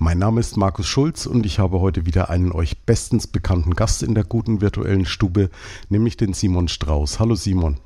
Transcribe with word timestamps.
Mein 0.00 0.18
Name 0.18 0.38
ist 0.38 0.56
Markus 0.56 0.86
Schulz 0.86 1.26
und 1.26 1.44
ich 1.44 1.58
habe 1.58 1.80
heute 1.80 2.06
wieder 2.06 2.30
einen 2.30 2.52
euch 2.52 2.82
bestens 2.82 3.26
bekannten 3.26 3.74
Gast 3.74 4.04
in 4.04 4.14
der 4.14 4.22
guten 4.22 4.60
virtuellen 4.60 5.06
Stube, 5.06 5.50
nämlich 5.88 6.16
den 6.16 6.34
Simon 6.34 6.68
Strauß. 6.68 7.18
Hallo 7.18 7.34
Simon. 7.34 7.78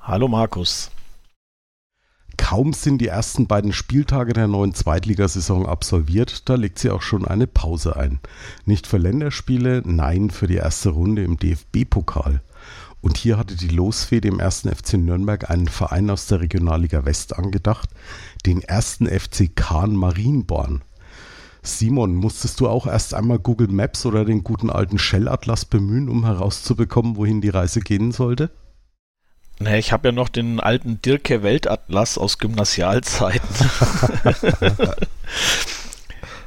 Hallo 0.00 0.26
Markus. 0.26 0.90
Kaum 2.38 2.72
sind 2.72 2.96
die 3.02 3.08
ersten 3.08 3.46
beiden 3.46 3.74
Spieltage 3.74 4.32
der 4.32 4.48
neuen 4.48 4.72
Zweitligasaison 4.72 5.66
absolviert, 5.66 6.48
da 6.48 6.54
legt 6.54 6.78
sie 6.78 6.88
auch 6.88 7.02
schon 7.02 7.28
eine 7.28 7.46
Pause 7.46 7.94
ein. 7.94 8.18
Nicht 8.64 8.86
für 8.86 8.96
Länderspiele, 8.96 9.82
nein 9.84 10.30
für 10.30 10.46
die 10.46 10.56
erste 10.56 10.88
Runde 10.88 11.24
im 11.24 11.36
DFB-Pokal. 11.36 12.40
Und 13.02 13.18
hier 13.18 13.36
hatte 13.36 13.56
die 13.56 13.68
Losfee 13.68 14.22
dem 14.22 14.40
ersten 14.40 14.74
FC 14.74 14.94
Nürnberg 14.94 15.50
einen 15.50 15.68
Verein 15.68 16.08
aus 16.08 16.26
der 16.26 16.40
Regionalliga 16.40 17.04
West 17.04 17.36
angedacht, 17.36 17.90
den 18.46 18.62
ersten 18.62 19.06
FC 19.06 19.54
Kahn 19.54 19.94
Marienborn. 19.94 20.82
Simon, 21.62 22.16
musstest 22.16 22.58
du 22.58 22.68
auch 22.68 22.86
erst 22.86 23.14
einmal 23.14 23.38
Google 23.38 23.68
Maps 23.68 24.04
oder 24.04 24.24
den 24.24 24.42
guten 24.42 24.68
alten 24.68 24.98
Shell-Atlas 24.98 25.64
bemühen, 25.64 26.08
um 26.08 26.24
herauszubekommen, 26.24 27.16
wohin 27.16 27.40
die 27.40 27.50
Reise 27.50 27.80
gehen 27.80 28.10
sollte? 28.10 28.50
Nee, 29.60 29.78
ich 29.78 29.92
habe 29.92 30.08
ja 30.08 30.12
noch 30.12 30.28
den 30.28 30.58
alten 30.58 31.00
Dirke 31.02 31.44
Weltatlas 31.44 32.18
aus 32.18 32.38
Gymnasialzeiten. 32.38 33.70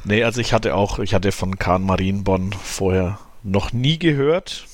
nee, 0.04 0.22
also 0.24 0.42
ich 0.42 0.52
hatte 0.52 0.76
auch, 0.76 1.00
ich 1.00 1.14
hatte 1.14 1.32
von 1.32 1.58
Kahn 1.58 1.84
Marienborn 1.84 2.52
vorher 2.52 3.20
noch 3.42 3.72
nie 3.72 3.98
gehört. 3.98 4.66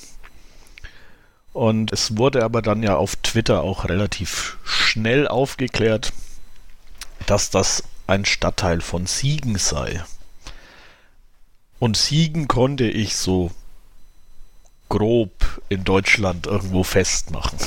Und 1.54 1.92
es 1.92 2.18
wurde 2.18 2.44
aber 2.44 2.64
dann 2.64 2.82
ja 2.82 2.96
auf 2.96 3.16
Twitter 3.18 3.62
auch 3.62 3.86
relativ 3.86 4.58
schnell 4.64 5.28
aufgeklärt, 5.28 6.14
dass 7.28 7.52
das 7.52 7.84
ein 8.08 8.26
Stadtteil 8.26 8.82
von 8.82 9.06
Siegen 9.06 9.58
sei. 9.58 10.02
Und 11.82 11.98
Siegen 11.98 12.48
konnte 12.48 12.84
ich 12.84 13.16
so 13.16 13.50
grob 14.88 15.32
in 15.68 15.84
Deutschland 15.84 16.46
irgendwo 16.46 16.84
festmachen. 16.84 17.58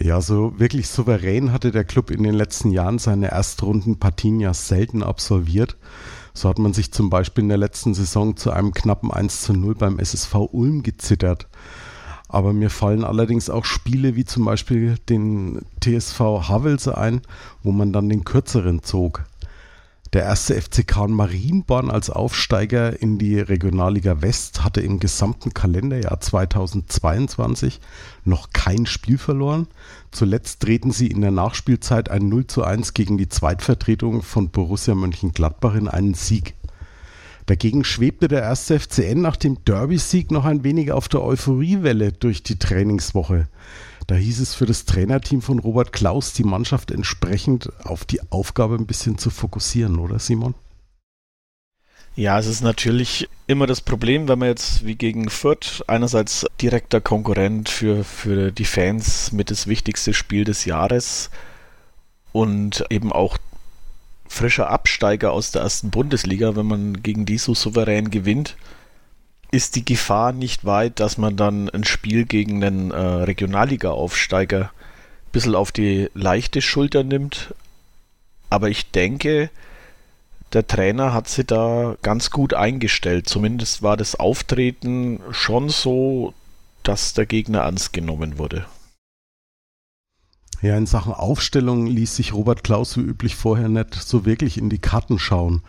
Ja, 0.00 0.22
so 0.22 0.58
wirklich 0.58 0.88
souverän 0.88 1.52
hatte 1.52 1.72
der 1.72 1.84
Club 1.84 2.10
in 2.10 2.22
den 2.22 2.32
letzten 2.32 2.70
Jahren 2.70 2.98
seine 2.98 3.32
Erstrunden-Partien 3.32 4.40
ja 4.40 4.54
selten 4.54 5.02
absolviert. 5.02 5.76
So 6.32 6.48
hat 6.48 6.58
man 6.58 6.72
sich 6.72 6.90
zum 6.90 7.10
Beispiel 7.10 7.42
in 7.44 7.50
der 7.50 7.58
letzten 7.58 7.92
Saison 7.92 8.34
zu 8.34 8.50
einem 8.50 8.72
knappen 8.72 9.10
1 9.10 9.42
zu 9.42 9.52
0 9.52 9.74
beim 9.74 9.98
SSV 9.98 10.36
Ulm 10.52 10.82
gezittert. 10.82 11.48
Aber 12.28 12.54
mir 12.54 12.70
fallen 12.70 13.04
allerdings 13.04 13.50
auch 13.50 13.66
Spiele 13.66 14.16
wie 14.16 14.24
zum 14.24 14.46
Beispiel 14.46 14.96
den 15.10 15.66
TSV 15.84 16.48
Havelse 16.48 16.96
ein, 16.96 17.20
wo 17.62 17.72
man 17.72 17.92
dann 17.92 18.08
den 18.08 18.24
kürzeren 18.24 18.82
zog. 18.82 19.26
Der 20.12 20.22
erste 20.22 20.60
FC 20.60 20.86
Kahn 20.86 21.10
Marienborn 21.10 21.90
als 21.90 22.10
Aufsteiger 22.10 23.00
in 23.02 23.18
die 23.18 23.40
Regionalliga 23.40 24.22
West 24.22 24.62
hatte 24.62 24.80
im 24.80 25.00
gesamten 25.00 25.52
Kalenderjahr 25.52 26.20
2022 26.20 27.80
noch 28.24 28.50
kein 28.52 28.86
Spiel 28.86 29.18
verloren. 29.18 29.66
Zuletzt 30.12 30.64
drehten 30.64 30.92
sie 30.92 31.08
in 31.08 31.22
der 31.22 31.32
Nachspielzeit 31.32 32.08
ein 32.08 32.28
0 32.28 32.46
zu 32.46 32.62
1 32.62 32.94
gegen 32.94 33.18
die 33.18 33.28
Zweitvertretung 33.28 34.22
von 34.22 34.50
Borussia 34.50 34.94
Mönchengladbach 34.94 35.74
in 35.74 35.88
einen 35.88 36.14
Sieg. 36.14 36.54
Dagegen 37.46 37.84
schwebte 37.84 38.28
der 38.28 38.42
erste 38.42 38.78
FCN 38.78 39.20
nach 39.20 39.36
dem 39.36 39.64
Derby-Sieg 39.64 40.30
noch 40.30 40.44
ein 40.44 40.62
wenig 40.64 40.92
auf 40.92 41.08
der 41.08 41.22
Euphoriewelle 41.22 42.12
durch 42.12 42.42
die 42.42 42.58
Trainingswoche. 42.58 43.48
Da 44.06 44.14
hieß 44.14 44.40
es 44.40 44.54
für 44.54 44.66
das 44.66 44.84
Trainerteam 44.84 45.42
von 45.42 45.58
Robert 45.58 45.92
Klaus, 45.92 46.32
die 46.32 46.44
Mannschaft 46.44 46.90
entsprechend 46.90 47.72
auf 47.84 48.04
die 48.04 48.20
Aufgabe 48.30 48.76
ein 48.76 48.86
bisschen 48.86 49.18
zu 49.18 49.30
fokussieren, 49.30 49.98
oder 49.98 50.18
Simon? 50.18 50.54
Ja, 52.14 52.38
es 52.38 52.46
ist 52.46 52.62
natürlich 52.62 53.28
immer 53.46 53.66
das 53.66 53.80
Problem, 53.80 54.28
wenn 54.28 54.38
man 54.38 54.48
jetzt 54.48 54.86
wie 54.86 54.94
gegen 54.94 55.28
Fürth 55.28 55.84
einerseits 55.86 56.46
direkter 56.62 57.00
Konkurrent 57.00 57.68
für, 57.68 58.04
für 58.04 58.52
die 58.52 58.64
Fans 58.64 59.32
mit 59.32 59.50
das 59.50 59.66
wichtigste 59.66 60.14
Spiel 60.14 60.44
des 60.44 60.64
Jahres 60.64 61.30
und 62.32 62.86
eben 62.88 63.12
auch 63.12 63.36
frischer 64.28 64.70
Absteiger 64.70 65.32
aus 65.32 65.50
der 65.50 65.62
ersten 65.62 65.90
Bundesliga, 65.90 66.56
wenn 66.56 66.66
man 66.66 67.02
gegen 67.02 67.26
die 67.26 67.38
so 67.38 67.54
souverän 67.54 68.10
gewinnt, 68.10 68.56
ist 69.50 69.76
die 69.76 69.84
Gefahr 69.84 70.32
nicht 70.32 70.64
weit, 70.64 71.00
dass 71.00 71.18
man 71.18 71.36
dann 71.36 71.70
ein 71.70 71.84
Spiel 71.84 72.24
gegen 72.24 72.62
einen 72.62 72.90
äh, 72.90 72.96
Regionalliga-Aufsteiger 72.96 74.62
ein 74.62 75.32
bisschen 75.32 75.54
auf 75.54 75.72
die 75.72 76.10
leichte 76.14 76.60
Schulter 76.62 77.04
nimmt. 77.04 77.54
Aber 78.50 78.68
ich 78.68 78.90
denke, 78.90 79.50
der 80.52 80.66
Trainer 80.66 81.12
hat 81.12 81.28
sie 81.28 81.44
da 81.44 81.96
ganz 82.02 82.30
gut 82.30 82.54
eingestellt. 82.54 83.28
Zumindest 83.28 83.82
war 83.82 83.96
das 83.96 84.14
Auftreten 84.14 85.20
schon 85.30 85.68
so, 85.68 86.34
dass 86.82 87.14
der 87.14 87.26
Gegner 87.26 87.60
ernst 87.60 87.92
genommen 87.92 88.38
wurde. 88.38 88.66
Ja, 90.62 90.76
in 90.76 90.86
Sachen 90.86 91.12
Aufstellung 91.12 91.86
ließ 91.86 92.16
sich 92.16 92.32
Robert 92.32 92.64
Klaus 92.64 92.96
wie 92.96 93.02
üblich 93.02 93.36
vorher 93.36 93.68
nicht 93.68 93.94
so 93.94 94.24
wirklich 94.24 94.56
in 94.56 94.70
die 94.70 94.78
Karten 94.78 95.18
schauen. 95.18 95.62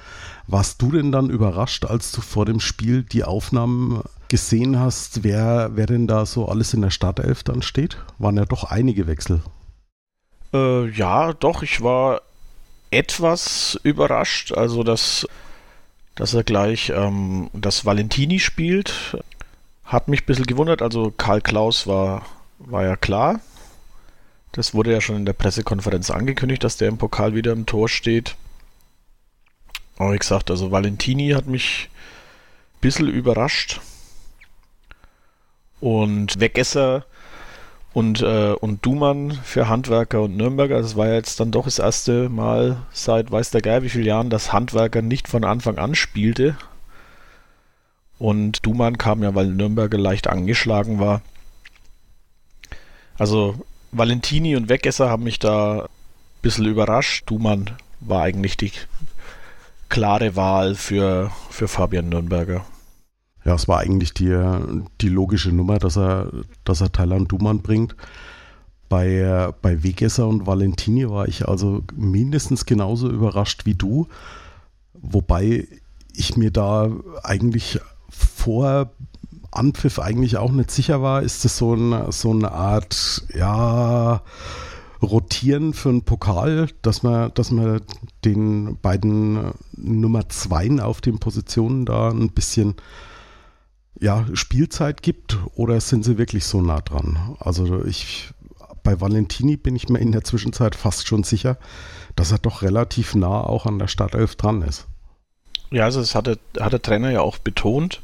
Warst 0.48 0.82
du 0.82 0.92
denn 0.92 1.12
dann 1.12 1.30
überrascht, 1.30 1.86
als 1.86 2.12
du 2.12 2.22
vor 2.22 2.46
dem 2.46 2.62
Spiel 2.62 3.04
die 3.04 3.26
Aufnahmen 3.26 4.02
gesehen 4.30 4.80
hast, 4.80 5.24
wer, 5.24 5.72
wer 5.74 5.86
denn 5.86 6.08
da 6.08 6.26
so 6.26 6.48
alles 6.48 6.74
in 6.74 6.82
der 6.82 6.90
Startelf 6.90 7.44
dann 7.44 7.62
steht? 7.62 7.98
Waren 8.18 8.38
ja 8.38 8.46
doch 8.46 8.64
einige 8.64 9.08
Wechsel. 9.08 9.42
Äh, 10.54 10.90
ja, 10.90 11.34
doch, 11.34 11.64
ich 11.64 11.82
war 11.82 12.22
etwas 12.92 13.78
überrascht. 13.84 14.54
Also, 14.54 14.84
dass, 14.84 15.28
dass 16.16 16.34
er 16.34 16.44
gleich 16.44 16.92
ähm, 16.96 17.50
das 17.54 17.86
Valentini 17.86 18.40
spielt, 18.40 19.18
hat 19.84 20.08
mich 20.08 20.24
ein 20.24 20.26
bisschen 20.26 20.46
gewundert. 20.46 20.82
Also, 20.82 21.12
Karl 21.16 21.42
Klaus 21.42 21.88
war, 21.88 22.26
war 22.60 22.84
ja 22.86 22.96
klar. 22.96 23.42
Das 24.58 24.74
wurde 24.74 24.92
ja 24.92 25.02
schon 25.02 25.18
in 25.18 25.26
der 25.26 25.34
Pressekonferenz 25.34 26.10
angekündigt, 26.10 26.64
dass 26.64 26.78
der 26.78 26.88
im 26.88 26.98
Pokal 26.98 27.36
wieder 27.36 27.52
im 27.52 27.68
Tor 27.68 27.88
steht. 27.88 28.36
Aber 30.00 30.14
wie 30.14 30.18
gesagt, 30.18 30.50
also 30.50 30.72
Valentini 30.72 31.30
hat 31.30 31.46
mich 31.46 31.90
ein 32.74 32.82
bisschen 32.82 33.08
überrascht. 33.08 33.82
Und 35.80 36.40
Wegesser 36.40 37.06
und, 37.94 38.24
äh, 38.24 38.54
und 38.54 38.84
Dumann 38.84 39.32
für 39.44 39.68
Handwerker 39.68 40.24
und 40.24 40.36
Nürnberger, 40.36 40.82
das 40.82 40.96
war 40.96 41.06
ja 41.06 41.14
jetzt 41.14 41.40
dann 41.40 41.52
doch 41.52 41.66
das 41.66 41.78
erste 41.78 42.28
Mal 42.28 42.78
seit 42.92 43.32
weiß 43.32 43.52
der 43.52 43.62
Geil 43.62 43.84
wie 43.84 43.90
vielen 43.90 44.06
Jahren, 44.06 44.32
dass 44.32 44.54
Handwerker 44.54 45.04
nicht 45.04 45.28
von 45.28 45.44
Anfang 45.44 45.78
an 45.78 45.94
spielte. 45.94 46.58
Und 48.18 48.66
Dumann 48.66 48.98
kam 48.98 49.22
ja, 49.22 49.36
weil 49.36 49.50
Nürnberger 49.50 50.00
leicht 50.00 50.26
angeschlagen 50.26 51.00
war. 51.00 51.22
Also 53.20 53.56
Valentini 53.92 54.56
und 54.56 54.70
Wegesser 54.70 55.10
haben 55.10 55.24
mich 55.24 55.40
da 55.40 55.82
ein 55.82 55.88
bisschen 56.42 56.66
überrascht. 56.66 57.30
Dumann 57.30 57.72
war 58.00 58.24
eigentlich 58.24 58.58
die 58.58 58.72
klare 59.90 60.36
Wahl 60.36 60.76
für, 60.76 61.32
für 61.50 61.68
Fabian 61.68 62.10
Nürnberger. 62.10 62.66
Ja, 63.46 63.56
es 63.56 63.68
war 63.68 63.80
eigentlich 63.80 64.14
die, 64.14 64.38
die 65.00 65.10
logische 65.10 65.52
Nummer, 65.52 65.80
dass 65.80 65.98
er, 65.98 66.32
dass 66.66 66.82
er 66.82 66.92
Thailand 66.92 67.32
Duman 67.32 67.62
bringt. 67.62 67.96
Bei, 68.90 69.54
bei 69.62 69.84
Wegesser 69.84 70.28
und 70.28 70.48
Valentini 70.48 71.10
war 71.10 71.28
ich 71.28 71.48
also 71.48 71.84
mindestens 71.96 72.66
genauso 72.66 73.10
überrascht 73.10 73.66
wie 73.66 73.76
du. 73.76 74.08
Wobei 74.94 75.68
ich 76.14 76.36
mir 76.36 76.52
da 76.52 76.90
eigentlich 77.24 77.80
vor 78.10 78.92
Anpfiff 79.52 80.00
eigentlich 80.00 80.38
auch 80.38 80.52
nicht 80.52 80.72
sicher 80.72 81.02
war. 81.02 81.22
Ist 81.22 81.46
das 81.46 81.58
so, 81.58 81.74
ein, 81.74 82.12
so 82.12 82.32
eine 82.32 82.52
Art, 82.52 83.24
ja, 83.34 84.22
rotieren 85.02 85.74
für 85.74 85.90
einen 85.90 86.04
Pokal, 86.04 86.70
dass 86.82 87.04
man, 87.04 87.32
dass 87.34 87.52
man 87.52 87.82
den 88.26 88.78
beiden 88.82 89.52
Nummer 89.76 90.28
2 90.28 90.82
auf 90.82 91.02
den 91.02 91.20
Positionen 91.20 91.86
da 91.86 92.10
ein 92.10 92.32
bisschen 92.32 92.76
ja, 94.00 94.26
Spielzeit 94.34 95.02
gibt 95.02 95.38
oder 95.56 95.80
sind 95.82 96.04
sie 96.04 96.18
wirklich 96.18 96.46
so 96.46 96.62
nah 96.62 96.82
dran? 96.82 97.36
Also 97.40 97.84
ich 97.86 98.34
bei 98.88 99.02
Valentini 99.02 99.58
bin 99.58 99.76
ich 99.76 99.90
mir 99.90 100.00
in 100.00 100.14
der 100.14 100.24
Zwischenzeit 100.24 100.74
fast 100.74 101.10
schon 101.10 101.24
sicher, 101.24 101.58
dass 102.16 102.32
er 102.32 102.38
doch 102.38 102.62
relativ 102.62 103.16
nah 103.16 103.42
auch 103.42 103.66
an 103.66 103.80
der 103.80 103.90
Startelf 103.90 104.38
dran 104.38 104.62
ist. 104.62 104.88
Ja, 105.72 105.84
also 105.84 106.00
das 106.00 106.16
hat 106.16 106.28
der, 106.28 106.38
hat 106.58 106.72
der 106.72 106.82
Trainer 106.82 107.12
ja 107.12 107.20
auch 107.20 107.38
betont, 107.38 108.02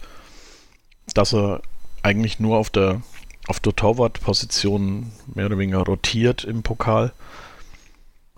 dass 1.14 1.34
er 1.34 1.62
eigentlich 2.02 2.40
nur 2.40 2.58
auf 2.58 2.70
der 2.70 3.02
auf 3.48 3.60
der 3.60 3.76
Torwartposition 3.76 5.12
mehr 5.34 5.48
oder 5.48 5.58
weniger 5.58 5.80
rotiert 5.80 6.46
im 6.46 6.64
Pokal 6.64 7.12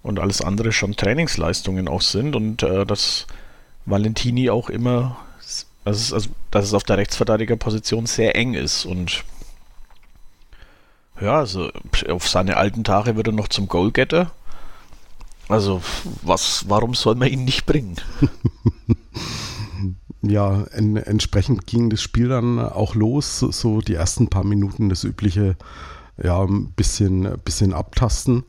und 0.02 0.20
alles 0.20 0.42
andere 0.42 0.72
schon 0.72 0.96
Trainingsleistungen 0.96 1.88
auch 1.88 2.02
sind 2.02 2.36
und 2.36 2.64
äh, 2.64 2.86
dass 2.86 3.28
Valentini 3.86 4.50
auch 4.50 4.70
immer, 4.70 5.18
also, 5.84 6.16
also 6.16 6.30
dass 6.50 6.66
es 6.66 6.74
auf 6.74 6.84
der 6.84 6.98
Rechtsverteidigerposition 6.98 8.08
sehr 8.08 8.36
eng 8.36 8.56
ist 8.56 8.86
und 8.86 9.24
ja, 11.22 11.38
also 11.38 11.72
auf 12.10 12.28
seine 12.28 12.58
alten 12.58 12.84
Tage 12.84 13.16
wird 13.16 13.28
er 13.28 13.34
noch 13.34 13.48
zum 13.48 13.68
Goalgetter. 13.68 14.32
Also, 15.48 15.82
was, 16.24 16.66
warum 16.68 16.94
soll 16.94 17.16
man 17.16 17.30
ihn 17.30 17.46
nicht 17.46 17.66
bringen? 17.66 17.96
ja, 20.30 20.64
en, 20.72 20.98
entsprechend 20.98 21.68
ging 21.68 21.90
das 21.90 22.02
Spiel 22.02 22.30
dann 22.30 22.60
auch 22.60 22.96
los. 22.96 23.40
So 23.40 23.82
die 23.82 23.96
ersten 23.96 24.28
paar 24.28 24.46
Minuten 24.46 24.90
das 24.90 25.04
übliche, 25.04 25.56
ja, 26.22 26.42
ein 26.44 26.72
bisschen, 26.74 27.38
bisschen 27.44 27.74
abtasten. 27.74 28.44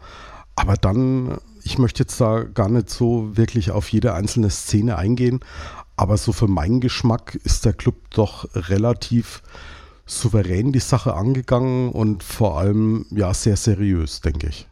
Aber 0.55 0.77
dann, 0.77 1.39
ich 1.65 1.79
möchte 1.79 2.03
jetzt 2.03 2.21
da 2.21 2.43
gar 2.43 2.69
nicht 2.69 2.91
so 2.91 3.37
wirklich 3.37 3.71
auf 3.71 3.89
jede 3.91 4.15
einzelne 4.15 4.51
Szene 4.51 4.97
eingehen. 4.97 5.41
Aber 5.97 6.17
so 6.17 6.33
für 6.33 6.49
meinen 6.49 6.81
Geschmack 6.81 7.39
ist 7.45 7.65
der 7.65 7.73
Club 7.73 7.97
doch 8.11 8.49
relativ 8.55 9.43
souverän 10.07 10.73
die 10.73 10.81
Sache 10.81 11.15
angegangen 11.15 11.91
und 11.91 12.23
vor 12.23 12.59
allem 12.59 13.07
ja 13.11 13.35
sehr 13.35 13.57
seriös, 13.57 14.21
denke 14.21 14.49
ich. 14.49 14.69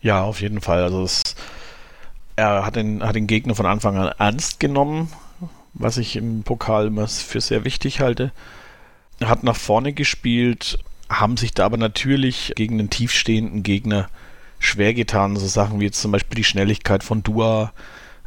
Ja, 0.00 0.22
auf 0.22 0.40
jeden 0.40 0.60
Fall. 0.60 0.82
Also 0.82 1.02
es, 1.02 1.22
er 2.36 2.64
hat 2.64 2.76
den, 2.76 3.02
hat 3.02 3.16
den 3.16 3.26
Gegner 3.26 3.54
von 3.54 3.66
Anfang 3.66 3.96
an 3.96 4.12
ernst 4.18 4.60
genommen, 4.60 5.10
was 5.74 5.96
ich 5.96 6.16
im 6.16 6.42
Pokal 6.42 6.88
immer 6.88 7.08
für 7.08 7.40
sehr 7.40 7.64
wichtig 7.64 8.00
halte. 8.00 8.32
Hat 9.22 9.42
nach 9.42 9.56
vorne 9.56 9.92
gespielt, 9.92 10.78
haben 11.08 11.36
sich 11.36 11.52
da 11.52 11.66
aber 11.66 11.76
natürlich 11.76 12.52
gegen 12.56 12.78
den 12.78 12.90
tiefstehenden 12.90 13.62
Gegner 13.62 14.08
schwer 14.58 14.94
getan. 14.94 15.36
So 15.36 15.46
Sachen 15.46 15.80
wie 15.80 15.84
jetzt 15.84 16.00
zum 16.00 16.12
Beispiel 16.12 16.36
die 16.36 16.44
Schnelligkeit 16.44 17.02
von 17.02 17.22
Dua 17.22 17.72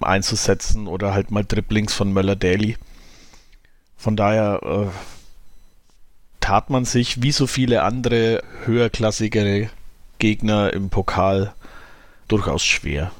einzusetzen 0.01 0.87
oder 0.87 1.13
halt 1.13 1.31
mal 1.31 1.45
Dribblings 1.45 1.93
von 1.93 2.11
Möller-Daly. 2.11 2.77
Von 3.95 4.15
daher 4.17 4.59
äh, 4.63 4.87
tat 6.41 6.69
man 6.69 6.83
sich 6.83 7.21
wie 7.21 7.31
so 7.31 7.47
viele 7.47 7.83
andere 7.83 8.43
höherklassigere 8.65 9.69
Gegner 10.19 10.73
im 10.73 10.89
Pokal 10.89 11.53
durchaus 12.27 12.63
schwer. 12.63 13.11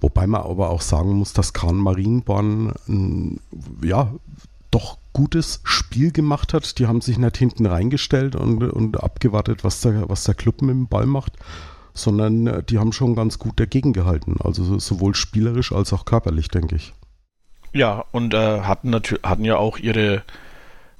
Wobei 0.00 0.26
man 0.26 0.42
aber 0.42 0.70
auch 0.70 0.80
sagen 0.80 1.12
muss, 1.12 1.32
dass 1.32 1.52
Kahn 1.52 1.76
Marienborn 1.76 2.72
ein, 2.88 3.40
ja, 3.82 4.12
doch 4.70 4.98
gutes 5.12 5.60
Spiel 5.64 6.12
gemacht 6.12 6.54
hat. 6.54 6.78
Die 6.78 6.86
haben 6.86 7.00
sich 7.00 7.18
nicht 7.18 7.36
hinten 7.36 7.66
reingestellt 7.66 8.36
und, 8.36 8.62
und 8.62 9.02
abgewartet, 9.02 9.64
was 9.64 9.80
der, 9.80 10.08
was 10.08 10.24
der 10.24 10.34
Club 10.34 10.62
mit 10.62 10.70
dem 10.70 10.88
Ball 10.88 11.06
macht, 11.06 11.32
sondern 11.92 12.64
die 12.66 12.78
haben 12.78 12.92
schon 12.92 13.14
ganz 13.14 13.38
gut 13.38 13.60
dagegen 13.60 13.92
gehalten. 13.92 14.36
Also 14.42 14.78
sowohl 14.78 15.14
spielerisch 15.14 15.72
als 15.72 15.92
auch 15.92 16.06
körperlich, 16.06 16.48
denke 16.48 16.76
ich. 16.76 16.94
Ja, 17.74 18.04
und 18.12 18.34
äh, 18.34 18.60
hatten, 18.60 18.90
natürlich, 18.90 19.24
hatten 19.24 19.44
ja 19.44 19.56
auch 19.56 19.78
ihre 19.78 20.22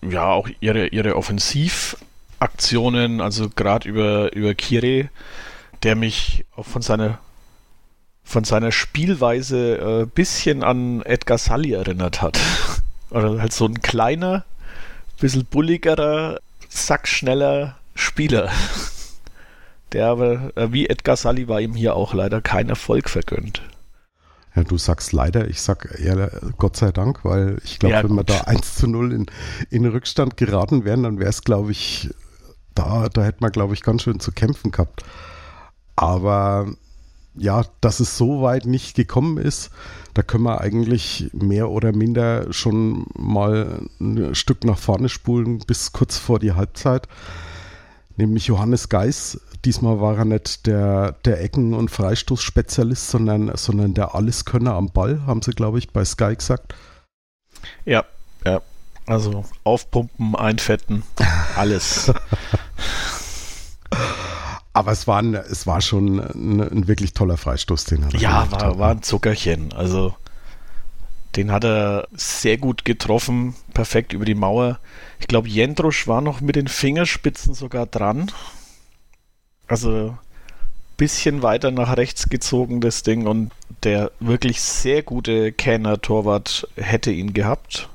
ja 0.03 0.27
auch 0.27 0.49
ihre, 0.61 0.89
ihre 0.89 1.17
Offensivaktionen, 1.17 3.21
also 3.21 3.49
gerade 3.49 3.89
über, 3.89 4.35
über 4.35 4.55
Kire, 4.55 5.09
der 5.83 5.97
mich 5.97 6.45
von 6.59 6.83
seiner 6.83 7.19
von 8.33 8.45
seiner 8.45 8.73
Spielweise 8.73 9.79
ein 9.81 10.03
äh, 10.05 10.07
bisschen 10.07 10.65
an 10.65 11.03
Edgar 11.03 11.37
Sully 11.37 11.73
erinnert 11.73 12.23
hat. 12.23 12.41
Oder 13.11 13.39
halt 13.43 13.53
so 13.53 13.67
ein 13.67 13.83
kleiner, 13.83 14.47
bisschen 15.21 15.45
bulligerer, 15.45 16.41
sackschneller 16.71 17.77
Spieler. 17.95 18.51
Der 19.93 20.07
aber, 20.07 20.51
äh, 20.57 20.73
wie 20.73 20.89
Edgar 20.89 21.17
Sully, 21.17 21.47
war 21.47 21.61
ihm 21.61 21.75
hier 21.75 21.95
auch 21.95 22.15
leider 22.15 22.41
kein 22.41 22.71
Erfolg 22.71 23.11
vergönnt. 23.11 23.61
Ja, 24.57 24.65
du 24.65 24.79
sagst 24.79 25.13
leider, 25.13 25.49
ich 25.49 25.61
sag 25.61 26.01
eher 26.01 26.31
Gott 26.57 26.77
sei 26.77 26.91
Dank, 26.91 27.27
weil 27.27 27.59
ich 27.65 27.79
glaube, 27.79 27.97
ja, 27.97 28.03
wenn 28.03 28.15
wir 28.15 28.25
da 28.25 28.43
1 28.43 28.77
zu 28.77 28.87
0 28.87 29.13
in, 29.13 29.27
in 29.69 29.85
Rückstand 29.85 30.39
geraten 30.39 30.87
wären, 30.87 31.03
dann 31.03 31.19
wäre 31.19 31.29
es, 31.29 31.45
glaube 31.45 31.73
ich, 31.73 32.09
da, 32.75 33.11
da 33.11 33.25
hätte 33.25 33.39
man, 33.41 33.53
glaube 33.53 33.75
ich, 33.75 33.83
ganz 33.83 34.03
schön 34.03 34.21
zu 34.21 34.33
kämpfen 34.33 34.71
gehabt. 34.71 35.05
Aber 35.97 36.73
ja, 37.35 37.65
dass 37.81 38.01
es 38.01 38.17
so 38.17 38.43
weit 38.43 38.67
nicht 38.67 38.95
gekommen 38.95 39.39
ist, 39.39 39.71
da 40.15 40.23
können 40.23 40.45
wir 40.45 40.61
eigentlich 40.61 41.31
mehr 41.33 41.71
oder 41.71 41.93
minder 41.93 42.53
schon 42.53 43.07
mal 43.17 43.87
ein 44.01 44.35
Stück 44.35 44.65
nach 44.65 44.79
vorne 44.79 45.09
spulen 45.09 45.59
bis 45.59 45.93
kurz 45.93 46.19
vor 46.19 46.39
die 46.39 46.53
Halbzeit. 46.53 47.09
Nämlich 48.17 48.47
Johannes 48.47 48.91
Geis 48.91 49.41
Diesmal 49.65 50.01
war 50.01 50.19
er 50.19 50.25
nicht 50.25 50.67
der, 50.67 51.13
der 51.25 51.41
Ecken- 51.41 51.75
und 51.75 51.89
Freistoßspezialist, 51.89 53.09
sondern, 53.09 53.57
sondern 53.57 53.95
der 53.95 54.15
Alleskönner 54.17 54.75
am 54.75 54.91
Ball, 54.91 55.25
haben 55.25 55.41
sie, 55.41 55.53
glaube 55.53 55.79
ich, 55.79 55.91
bei 55.91 56.05
Sky 56.05 56.35
gesagt. 56.35 56.75
Ja, 57.85 58.05
ja. 58.45 58.61
Also 59.07 59.45
aufpumpen, 59.63 60.35
einfetten, 60.35 61.05
alles. 61.57 62.13
Aber 64.73 64.93
es 64.93 65.07
war, 65.07 65.21
ein, 65.21 65.35
es 65.35 65.67
war 65.67 65.81
schon 65.81 66.19
ein, 66.19 66.61
ein 66.61 66.89
wirklich 66.89 67.13
toller 67.13 67.37
Freistoß, 67.37 67.85
den 67.85 68.05
er 68.05 68.15
Ja, 68.19 68.51
war, 68.51 68.63
hat. 68.63 68.79
war 68.79 68.91
ein 68.91 69.03
Zuckerchen. 69.03 69.73
Also 69.73 70.15
den 71.37 71.51
hat 71.53 71.65
er 71.65 72.09
sehr 72.13 72.59
gut 72.59 72.85
getroffen, 72.85 73.55
perfekt 73.75 74.13
über 74.13 74.25
die 74.25 74.35
Mauer. 74.35 74.79
Ich 75.21 75.29
glaube, 75.29 75.49
Jendrusch 75.49 76.07
war 76.07 76.21
noch 76.21 76.41
mit 76.41 76.57
den 76.57 76.69
Fingerspitzen 76.69 77.55
sogar 77.55 77.87
dran. 77.87 78.31
Also 79.67 80.17
bisschen 80.97 81.43
weiter 81.43 81.71
nach 81.71 81.97
rechts 81.97 82.29
gezogen, 82.29 82.81
das 82.81 83.03
Ding, 83.03 83.27
und 83.27 83.51
der 83.83 84.13
wirklich 84.21 84.61
sehr 84.61 85.03
gute 85.03 85.53
Kenner-Torwart 85.53 86.69
hätte 86.77 87.11
ihn 87.11 87.33
gehabt. 87.33 87.89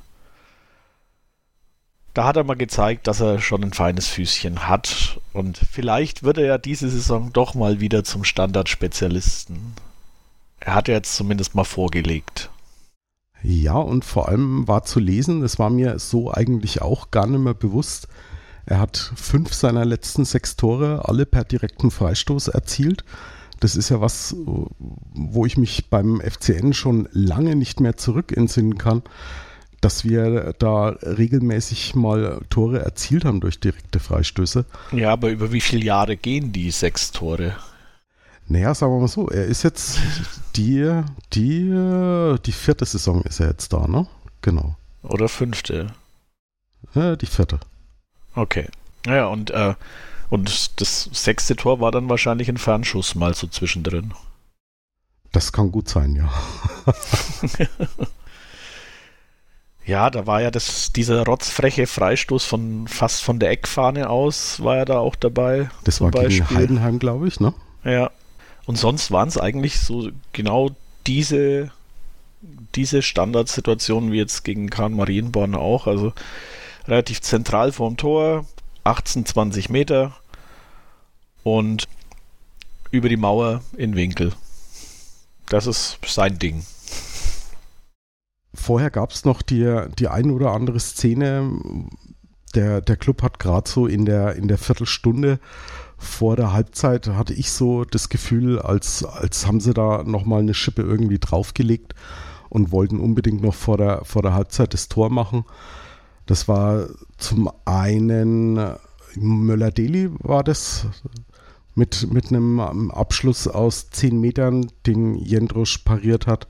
Da 2.14 2.24
hat 2.24 2.36
er 2.36 2.44
mal 2.44 2.54
gezeigt, 2.54 3.06
dass 3.06 3.20
er 3.20 3.40
schon 3.40 3.62
ein 3.62 3.72
feines 3.72 4.08
Füßchen 4.08 4.68
hat. 4.68 5.20
Und 5.32 5.58
vielleicht 5.70 6.22
wird 6.22 6.38
er 6.38 6.46
ja 6.46 6.58
diese 6.58 6.88
Saison 6.88 7.32
doch 7.32 7.54
mal 7.54 7.80
wieder 7.80 8.04
zum 8.04 8.24
Standardspezialisten. 8.24 9.74
Er 10.60 10.74
hat 10.74 10.88
jetzt 10.88 11.14
zumindest 11.14 11.54
mal 11.54 11.64
vorgelegt. 11.64 12.50
Ja, 13.42 13.74
und 13.74 14.04
vor 14.04 14.28
allem 14.28 14.66
war 14.66 14.82
zu 14.84 14.98
lesen, 14.98 15.42
das 15.42 15.60
war 15.60 15.70
mir 15.70 16.00
so 16.00 16.32
eigentlich 16.32 16.82
auch 16.82 17.12
gar 17.12 17.28
nicht 17.28 17.38
mehr 17.38 17.54
bewusst, 17.54 18.08
er 18.68 18.80
hat 18.80 19.12
fünf 19.16 19.54
seiner 19.54 19.86
letzten 19.86 20.26
sechs 20.26 20.54
Tore 20.54 21.08
alle 21.08 21.24
per 21.24 21.42
direkten 21.42 21.90
Freistoß 21.90 22.48
erzielt. 22.48 23.02
Das 23.60 23.76
ist 23.76 23.88
ja 23.88 24.02
was, 24.02 24.36
wo 25.14 25.46
ich 25.46 25.56
mich 25.56 25.88
beim 25.88 26.20
FCN 26.20 26.74
schon 26.74 27.08
lange 27.12 27.56
nicht 27.56 27.80
mehr 27.80 27.96
zurück 27.96 28.36
entsinnen 28.36 28.76
kann, 28.76 29.02
dass 29.80 30.04
wir 30.04 30.54
da 30.58 30.88
regelmäßig 30.88 31.94
mal 31.94 32.40
Tore 32.50 32.80
erzielt 32.80 33.24
haben 33.24 33.40
durch 33.40 33.60
direkte 33.60 34.00
Freistöße. 34.00 34.64
Ja, 34.92 35.12
aber 35.12 35.30
über 35.30 35.52
wie 35.52 35.60
viele 35.60 35.84
Jahre 35.84 36.16
gehen 36.16 36.52
die 36.52 36.70
sechs 36.70 37.12
Tore? 37.12 37.56
Naja, 38.48 38.74
sagen 38.74 38.92
wir 38.92 39.00
mal 39.00 39.08
so, 39.08 39.28
er 39.28 39.44
ist 39.44 39.62
jetzt 39.62 40.00
die, 40.56 41.02
die, 41.34 41.68
die 42.44 42.52
vierte 42.52 42.84
Saison 42.84 43.22
ist 43.22 43.40
er 43.40 43.48
jetzt 43.48 43.72
da, 43.72 43.86
ne? 43.86 44.06
Genau. 44.40 44.74
Oder 45.02 45.28
fünfte? 45.28 45.88
Ja, 46.94 47.16
die 47.16 47.26
vierte. 47.26 47.60
Okay. 48.34 48.68
Naja, 49.04 49.26
und, 49.26 49.50
äh, 49.50 49.74
und 50.30 50.80
das 50.80 51.10
sechste 51.12 51.56
Tor 51.56 51.80
war 51.80 51.92
dann 51.92 52.08
wahrscheinlich 52.08 52.48
ein 52.48 52.56
Fernschuss 52.56 53.14
mal 53.14 53.34
so 53.34 53.46
zwischendrin. 53.46 54.14
Das 55.32 55.52
kann 55.52 55.70
gut 55.70 55.88
sein, 55.88 56.16
ja. 56.16 56.32
ja, 59.88 60.10
da 60.10 60.26
war 60.26 60.42
ja 60.42 60.50
das, 60.50 60.92
dieser 60.92 61.24
rotzfreche 61.24 61.86
Freistoß 61.86 62.44
von 62.44 62.86
fast 62.88 63.22
von 63.22 63.38
der 63.38 63.50
Eckfahne 63.50 64.10
aus, 64.10 64.62
war 64.62 64.76
ja 64.76 64.84
da 64.84 64.98
auch 64.98 65.16
dabei. 65.16 65.70
Das 65.84 66.02
war 66.02 66.10
Beispiel. 66.10 66.44
gegen 66.44 66.58
Heidenheim, 66.58 66.98
glaube 66.98 67.26
ich, 67.26 67.40
ne? 67.40 67.54
Ja. 67.84 68.10
Und 68.66 68.76
sonst 68.76 69.10
waren 69.10 69.28
es 69.28 69.38
eigentlich 69.38 69.80
so 69.80 70.10
genau 70.34 70.72
diese, 71.06 71.70
diese 72.74 73.00
Standardsituationen 73.00 74.12
wie 74.12 74.18
jetzt 74.18 74.44
gegen 74.44 74.68
Kahn 74.68 74.92
Marienborn 74.92 75.54
auch. 75.54 75.86
Also 75.86 76.12
relativ 76.86 77.22
zentral 77.22 77.72
vorm 77.72 77.96
Tor, 77.96 78.44
18, 78.84 79.24
20 79.24 79.70
Meter 79.70 80.12
und 81.44 81.88
über 82.90 83.08
die 83.08 83.16
Mauer 83.16 83.62
in 83.74 83.96
Winkel. 83.96 84.34
Das 85.46 85.66
ist 85.66 85.98
sein 86.06 86.38
Ding. 86.38 86.66
Vorher 88.58 88.90
gab 88.90 89.12
es 89.12 89.24
noch 89.24 89.40
die, 89.40 89.82
die 89.98 90.08
ein 90.08 90.30
oder 90.30 90.52
andere 90.52 90.80
Szene. 90.80 91.50
Der, 92.54 92.80
der 92.80 92.96
Club 92.96 93.22
hat 93.22 93.38
gerade 93.38 93.70
so 93.70 93.86
in 93.86 94.04
der, 94.04 94.36
in 94.36 94.48
der 94.48 94.58
Viertelstunde 94.58 95.38
vor 95.98 96.36
der 96.36 96.52
Halbzeit 96.52 97.08
hatte 97.08 97.34
ich 97.34 97.50
so 97.50 97.84
das 97.84 98.08
Gefühl, 98.08 98.58
als, 98.58 99.04
als 99.04 99.46
haben 99.46 99.60
sie 99.60 99.74
da 99.74 100.04
nochmal 100.04 100.40
eine 100.40 100.54
Schippe 100.54 100.82
irgendwie 100.82 101.18
draufgelegt 101.18 101.94
und 102.48 102.70
wollten 102.70 103.00
unbedingt 103.00 103.42
noch 103.42 103.54
vor 103.54 103.76
der, 103.76 104.04
vor 104.04 104.22
der 104.22 104.34
Halbzeit 104.34 104.72
das 104.74 104.88
Tor 104.88 105.10
machen. 105.10 105.44
Das 106.26 106.46
war 106.46 106.86
zum 107.16 107.50
einen 107.64 108.60
Möller-Deli 109.16 110.10
war 110.20 110.44
das 110.44 110.86
mit, 111.74 112.12
mit 112.12 112.28
einem 112.28 112.90
Abschluss 112.90 113.48
aus 113.48 113.90
10 113.90 114.20
Metern, 114.20 114.70
den 114.86 115.16
Jendrusch 115.16 115.78
pariert 115.78 116.26
hat. 116.26 116.48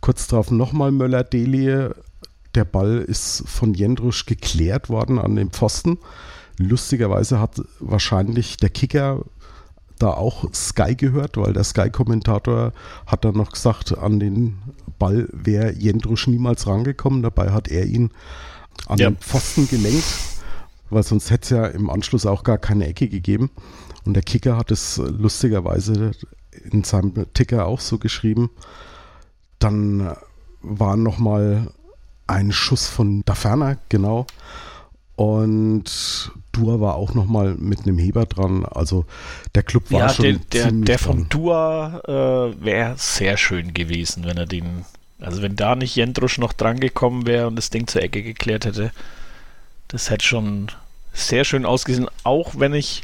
Kurz 0.00 0.26
darauf 0.26 0.50
nochmal 0.50 0.92
Möller-Deli. 0.92 1.90
Der 2.54 2.64
Ball 2.64 2.98
ist 2.98 3.44
von 3.46 3.74
Jendrusch 3.74 4.26
geklärt 4.26 4.88
worden 4.88 5.18
an 5.18 5.36
den 5.36 5.50
Pfosten. 5.50 5.98
Lustigerweise 6.58 7.40
hat 7.40 7.62
wahrscheinlich 7.78 8.56
der 8.56 8.70
Kicker 8.70 9.24
da 9.98 10.10
auch 10.10 10.52
Sky 10.54 10.94
gehört, 10.94 11.36
weil 11.36 11.52
der 11.52 11.64
Sky-Kommentator 11.64 12.72
hat 13.06 13.24
dann 13.24 13.34
noch 13.34 13.52
gesagt, 13.52 13.96
an 13.98 14.20
den 14.20 14.58
Ball 14.98 15.28
wäre 15.32 15.72
Jendrusch 15.72 16.26
niemals 16.26 16.66
rangekommen. 16.66 17.22
Dabei 17.22 17.50
hat 17.50 17.68
er 17.68 17.86
ihn 17.86 18.10
an 18.86 18.98
ja. 18.98 19.10
den 19.10 19.16
Pfosten 19.16 19.68
gelenkt, 19.68 20.04
weil 20.90 21.02
sonst 21.02 21.30
hätte 21.30 21.42
es 21.42 21.50
ja 21.50 21.66
im 21.66 21.90
Anschluss 21.90 22.26
auch 22.26 22.44
gar 22.44 22.58
keine 22.58 22.86
Ecke 22.86 23.08
gegeben. 23.08 23.50
Und 24.04 24.14
der 24.14 24.22
Kicker 24.22 24.56
hat 24.56 24.70
es 24.70 24.98
lustigerweise 24.98 26.12
in 26.70 26.84
seinem 26.84 27.26
Ticker 27.34 27.66
auch 27.66 27.80
so 27.80 27.98
geschrieben. 27.98 28.50
Dann 29.58 30.14
war 30.62 30.96
nochmal 30.96 31.72
ein 32.26 32.52
Schuss 32.52 32.86
von 32.88 33.24
Daferner, 33.24 33.78
genau. 33.88 34.26
Und 35.16 36.30
Dua 36.52 36.80
war 36.80 36.94
auch 36.94 37.14
nochmal 37.14 37.56
mit 37.58 37.80
einem 37.80 37.98
Heber 37.98 38.26
dran. 38.26 38.64
Also 38.64 39.04
der 39.54 39.64
Club 39.64 39.90
war 39.90 40.00
ja, 40.00 40.08
schon. 40.10 40.24
Der, 40.52 40.70
der, 40.70 40.70
der 40.70 40.98
von 40.98 41.28
Dua 41.28 42.00
äh, 42.06 42.64
wäre 42.64 42.94
sehr 42.96 43.36
schön 43.36 43.74
gewesen, 43.74 44.24
wenn 44.24 44.36
er 44.36 44.46
den. 44.46 44.84
Also 45.20 45.42
wenn 45.42 45.56
da 45.56 45.74
nicht 45.74 45.96
Jendrusch 45.96 46.38
noch 46.38 46.52
dran 46.52 46.78
gekommen 46.78 47.26
wäre 47.26 47.48
und 47.48 47.56
das 47.56 47.70
Ding 47.70 47.88
zur 47.88 48.02
Ecke 48.02 48.22
geklärt 48.22 48.64
hätte. 48.64 48.92
Das 49.88 50.10
hätte 50.10 50.24
schon 50.24 50.70
sehr 51.12 51.44
schön 51.44 51.66
ausgesehen. 51.66 52.08
Auch 52.22 52.52
wenn 52.56 52.74
ich 52.74 53.02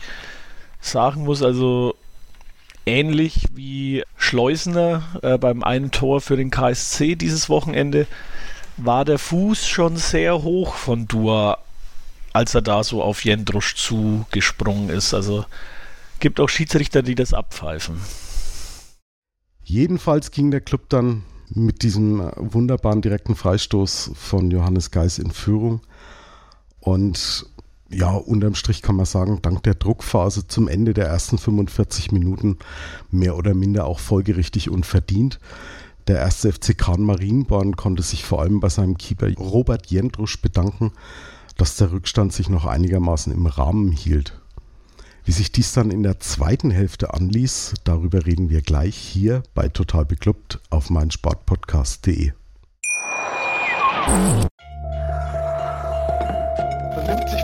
sagen 0.81 1.25
muss, 1.25 1.43
also 1.43 1.97
ähnlich 2.87 3.47
wie 3.55 4.05
Schleusener 4.17 5.03
äh, 5.23 5.39
beim 5.39 5.63
einen 5.63 5.91
Tor 5.91 6.21
für 6.21 6.37
den 6.37 6.51
KSC 6.51 7.17
dieses 7.17 7.49
Wochenende, 7.49 8.07
war 8.77 9.05
der 9.05 9.19
Fuß 9.19 9.67
schon 9.67 9.97
sehr 9.97 10.43
hoch 10.43 10.75
von 10.75 11.07
Dua 11.07 11.59
als 12.35 12.55
er 12.55 12.63
da 12.63 12.85
so 12.85 13.03
auf 13.03 13.25
Jendrusch 13.25 13.77
zugesprungen 13.77 14.91
ist. 14.91 15.15
Also 15.15 15.47
gibt 16.21 16.41
auch 16.41 16.49
Schiedsrichter, 16.49 17.03
die 17.03 17.15
das 17.15 17.33
abpfeifen. 17.33 17.99
Jedenfalls 19.63 20.31
ging 20.33 20.51
der 20.51 20.61
Club 20.61 20.91
dann 20.91 21.23
mit 21.49 21.83
diesem 21.83 22.31
wunderbaren 22.37 23.01
direkten 23.01 23.37
Freistoß 23.37 24.11
von 24.15 24.51
Johannes 24.51 24.91
Geis 24.91 25.19
in 25.19 25.31
Führung. 25.31 25.81
Und 26.81 27.47
ja, 27.95 28.11
unterm 28.11 28.55
Strich 28.55 28.83
kann 28.83 28.97
man 28.97 29.07
sagen, 29.07 29.41
dank 29.43 29.63
der 29.63 29.75
Druckphase 29.75 30.47
zum 30.49 30.69
Ende 30.69 30.95
der 30.95 31.07
ersten 31.07 31.39
45 31.39 32.13
Minuten 32.13 32.59
mehr 33.11 33.37
oder 33.37 33.55
minder 33.55 33.87
auch 33.87 34.01
folgerichtig 34.01 34.71
und 34.71 34.85
verdient. 34.85 35.39
Der 36.07 36.19
erste 36.19 36.53
FC 36.53 36.77
Kahn 36.77 37.03
Marienborn 37.03 37.77
konnte 37.77 38.03
sich 38.03 38.25
vor 38.25 38.43
allem 38.43 38.61
bei 38.61 38.69
seinem 38.69 38.99
Keeper 38.99 39.33
Robert 39.35 39.87
Jendrusch 39.87 40.41
bedanken, 40.43 40.93
dass 41.57 41.77
der 41.77 41.93
Rückstand 41.93 42.33
sich 42.33 42.49
noch 42.49 42.67
einigermaßen 42.67 43.33
im 43.33 43.47
Rahmen 43.47 43.93
hielt. 43.93 44.39
Wie 45.25 45.33
sich 45.33 45.53
dies 45.53 45.73
dann 45.73 45.91
in 45.91 46.03
der 46.03 46.21
zweiten 46.21 46.71
Hälfte 46.71 47.15
anließ, 47.15 47.75
darüber 47.85 48.27
reden 48.27 48.51
wir 48.51 48.61
gleich 48.61 48.97
hier 48.97 49.43
bei 49.55 49.69
Total 49.69 50.05
Beklubbt 50.05 50.61
auf 50.69 50.91
meinsportpodcast.de. 50.91 52.33
Man 56.97 57.07
nimmt 57.07 57.31
sich. 57.31 57.44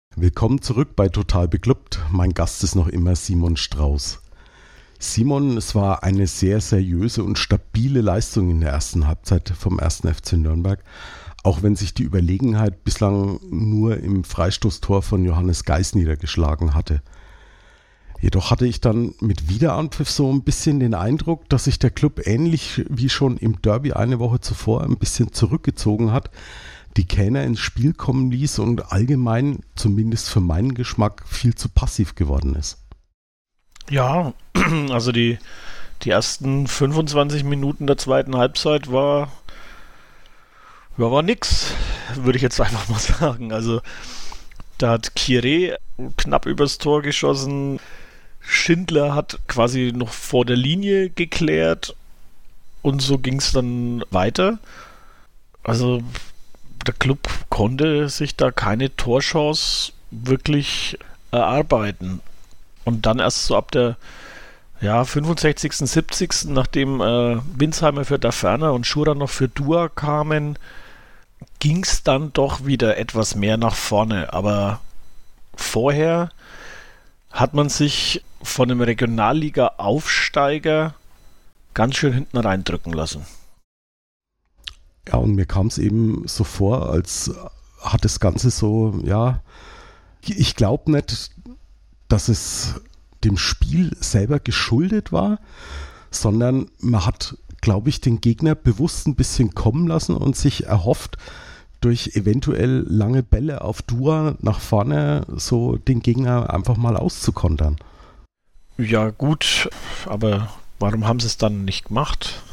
Willkommen 0.17 0.61
zurück 0.61 0.97
bei 0.97 1.07
Total 1.07 1.47
Beklubbt. 1.47 1.99
Mein 2.11 2.33
Gast 2.33 2.65
ist 2.65 2.75
noch 2.75 2.89
immer 2.89 3.15
Simon 3.15 3.55
Strauß. 3.55 4.19
Simon, 4.99 5.55
es 5.55 5.73
war 5.73 6.03
eine 6.03 6.27
sehr 6.27 6.59
seriöse 6.59 7.23
und 7.23 7.39
stabile 7.39 8.01
Leistung 8.01 8.49
in 8.49 8.59
der 8.59 8.71
ersten 8.71 9.07
Halbzeit 9.07 9.53
vom 9.57 9.79
ersten 9.79 10.13
FC 10.13 10.33
Nürnberg, 10.33 10.83
auch 11.43 11.63
wenn 11.63 11.77
sich 11.77 11.93
die 11.93 12.03
Überlegenheit 12.03 12.83
bislang 12.83 13.39
nur 13.49 13.99
im 13.99 14.25
Freistoßtor 14.25 15.01
von 15.01 15.23
Johannes 15.23 15.63
Geis 15.63 15.95
niedergeschlagen 15.95 16.73
hatte. 16.73 17.01
Jedoch 18.19 18.51
hatte 18.51 18.67
ich 18.67 18.81
dann 18.81 19.15
mit 19.21 19.47
Wiederanpfiff 19.47 20.09
so 20.09 20.31
ein 20.31 20.43
bisschen 20.43 20.81
den 20.81 20.93
Eindruck, 20.93 21.47
dass 21.47 21.63
sich 21.63 21.79
der 21.79 21.89
Club 21.89 22.27
ähnlich 22.27 22.83
wie 22.89 23.09
schon 23.09 23.37
im 23.37 23.61
Derby 23.61 23.93
eine 23.93 24.19
Woche 24.19 24.41
zuvor 24.41 24.83
ein 24.83 24.97
bisschen 24.97 25.31
zurückgezogen 25.31 26.11
hat, 26.11 26.29
die 26.97 27.05
Kähner 27.05 27.43
ins 27.43 27.59
Spiel 27.59 27.93
kommen 27.93 28.31
ließ 28.31 28.59
und 28.59 28.91
allgemein, 28.91 29.59
zumindest 29.75 30.29
für 30.29 30.41
meinen 30.41 30.73
Geschmack, 30.73 31.23
viel 31.27 31.55
zu 31.55 31.69
passiv 31.69 32.15
geworden 32.15 32.55
ist. 32.55 32.77
Ja, 33.89 34.33
also 34.89 35.11
die, 35.11 35.37
die 36.03 36.09
ersten 36.09 36.67
25 36.67 37.43
Minuten 37.43 37.87
der 37.87 37.97
zweiten 37.97 38.35
Halbzeit 38.35 38.91
war, 38.91 39.31
ja, 40.97 41.11
war 41.11 41.21
nix, 41.21 41.73
würde 42.15 42.37
ich 42.37 42.43
jetzt 42.43 42.59
einfach 42.61 42.87
mal 42.89 42.99
sagen. 42.99 43.51
Also 43.53 43.81
da 44.77 44.91
hat 44.91 45.15
Kire 45.15 45.77
knapp 46.17 46.45
übers 46.45 46.77
Tor 46.77 47.01
geschossen. 47.01 47.79
Schindler 48.39 49.13
hat 49.13 49.39
quasi 49.47 49.91
noch 49.95 50.09
vor 50.09 50.45
der 50.45 50.55
Linie 50.55 51.09
geklärt 51.09 51.95
und 52.81 53.01
so 53.01 53.19
ging 53.19 53.37
es 53.37 53.51
dann 53.51 54.03
weiter. 54.09 54.57
Also 55.63 56.01
der 56.83 56.93
Club 56.93 57.27
konnte 57.49 58.09
sich 58.09 58.35
da 58.35 58.51
keine 58.51 58.95
Torchance 58.95 59.93
wirklich 60.11 60.99
erarbeiten. 61.31 62.21
Und 62.83 63.05
dann 63.05 63.19
erst 63.19 63.45
so 63.45 63.55
ab 63.55 63.71
der 63.71 63.95
ja, 64.81 65.05
65., 65.05 65.73
70., 65.73 66.45
nachdem 66.45 67.01
äh, 67.01 67.37
Winsheimer 67.55 68.03
für 68.03 68.17
Daferner 68.17 68.73
und 68.73 68.87
Schura 68.87 69.13
noch 69.13 69.29
für 69.29 69.47
Dua 69.47 69.89
kamen, 69.89 70.57
ging 71.59 71.83
es 71.83 72.01
dann 72.03 72.33
doch 72.33 72.65
wieder 72.65 72.97
etwas 72.97 73.35
mehr 73.35 73.57
nach 73.57 73.75
vorne. 73.75 74.33
Aber 74.33 74.81
vorher 75.55 76.31
hat 77.31 77.53
man 77.53 77.69
sich 77.69 78.23
von 78.41 78.71
einem 78.71 78.81
Regionalliga-Aufsteiger 78.81 80.95
ganz 81.73 81.95
schön 81.95 82.13
hinten 82.13 82.37
reindrücken 82.37 82.91
lassen. 82.91 83.25
Ja, 85.07 85.15
und 85.15 85.35
mir 85.35 85.45
kam 85.45 85.67
es 85.67 85.77
eben 85.77 86.27
so 86.27 86.43
vor, 86.43 86.89
als 86.89 87.31
hat 87.81 88.05
das 88.05 88.19
Ganze 88.19 88.51
so, 88.51 88.99
ja, 89.03 89.41
ich 90.23 90.55
glaube 90.55 90.91
nicht, 90.91 91.31
dass 92.07 92.29
es 92.29 92.81
dem 93.23 93.37
Spiel 93.37 93.95
selber 93.99 94.39
geschuldet 94.39 95.11
war, 95.11 95.39
sondern 96.11 96.69
man 96.79 97.05
hat, 97.05 97.37
glaube 97.61 97.89
ich, 97.89 98.01
den 98.01 98.21
Gegner 98.21 98.55
bewusst 98.55 99.07
ein 99.07 99.15
bisschen 99.15 99.55
kommen 99.55 99.87
lassen 99.87 100.15
und 100.15 100.35
sich 100.35 100.65
erhofft, 100.65 101.17
durch 101.79 102.15
eventuell 102.15 102.85
lange 102.87 103.23
Bälle 103.23 103.61
auf 103.61 103.81
Dua 103.81 104.35
nach 104.39 104.59
vorne 104.59 105.25
so 105.35 105.77
den 105.77 106.01
Gegner 106.01 106.53
einfach 106.53 106.77
mal 106.77 106.95
auszukontern. 106.95 107.77
Ja, 108.77 109.09
gut, 109.09 109.67
aber 110.05 110.49
warum 110.79 111.07
haben 111.07 111.19
sie 111.19 111.27
es 111.27 111.37
dann 111.37 111.65
nicht 111.65 111.85
gemacht? 111.85 112.41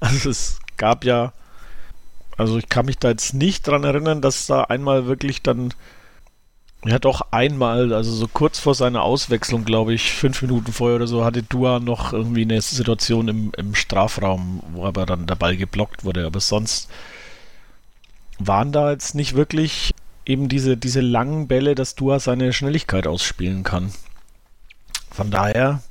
Also 0.00 0.30
es 0.30 0.60
gab 0.78 1.04
ja, 1.04 1.32
also 2.36 2.56
ich 2.56 2.68
kann 2.68 2.86
mich 2.86 2.98
da 2.98 3.10
jetzt 3.10 3.34
nicht 3.34 3.66
dran 3.66 3.84
erinnern, 3.84 4.22
dass 4.22 4.46
da 4.46 4.62
einmal 4.62 5.06
wirklich 5.06 5.42
dann, 5.42 5.74
ja 6.84 6.98
doch 6.98 7.32
einmal, 7.32 7.92
also 7.92 8.12
so 8.12 8.28
kurz 8.28 8.58
vor 8.58 8.74
seiner 8.74 9.02
Auswechslung, 9.02 9.64
glaube 9.64 9.92
ich, 9.92 10.12
fünf 10.12 10.40
Minuten 10.42 10.72
vorher 10.72 10.96
oder 10.96 11.08
so, 11.08 11.24
hatte 11.24 11.42
Dua 11.42 11.80
noch 11.80 12.12
irgendwie 12.12 12.42
eine 12.42 12.60
Situation 12.62 13.28
im, 13.28 13.52
im 13.56 13.74
Strafraum, 13.74 14.62
wo 14.72 14.86
aber 14.86 15.04
dann 15.04 15.26
der 15.26 15.34
Ball 15.34 15.56
geblockt 15.56 16.04
wurde. 16.04 16.24
Aber 16.26 16.40
sonst 16.40 16.88
waren 18.38 18.70
da 18.70 18.92
jetzt 18.92 19.16
nicht 19.16 19.34
wirklich 19.34 19.94
eben 20.24 20.48
diese, 20.48 20.76
diese 20.76 21.00
langen 21.00 21.48
Bälle, 21.48 21.74
dass 21.74 21.96
Dua 21.96 22.20
seine 22.20 22.52
Schnelligkeit 22.52 23.06
ausspielen 23.06 23.64
kann. 23.64 23.92
Von 25.10 25.32
daher 25.32 25.82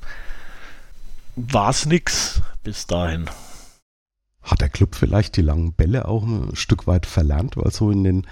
war 1.36 1.72
es 1.72 1.86
nix 1.86 2.42
bis 2.64 2.88
dahin. 2.88 3.30
Hat 4.48 4.62
der 4.62 4.70
Club 4.70 4.96
vielleicht 4.96 5.38
die 5.38 5.42
langen 5.42 5.74
Bälle 5.74 6.08
auch 6.08 6.24
ein 6.24 6.56
Stück 6.56 6.88
weit 6.88 7.06
verlernt, 7.06 7.58
weil 7.58 7.72
so 7.72 7.92
in 7.92 8.04
den 8.04 8.26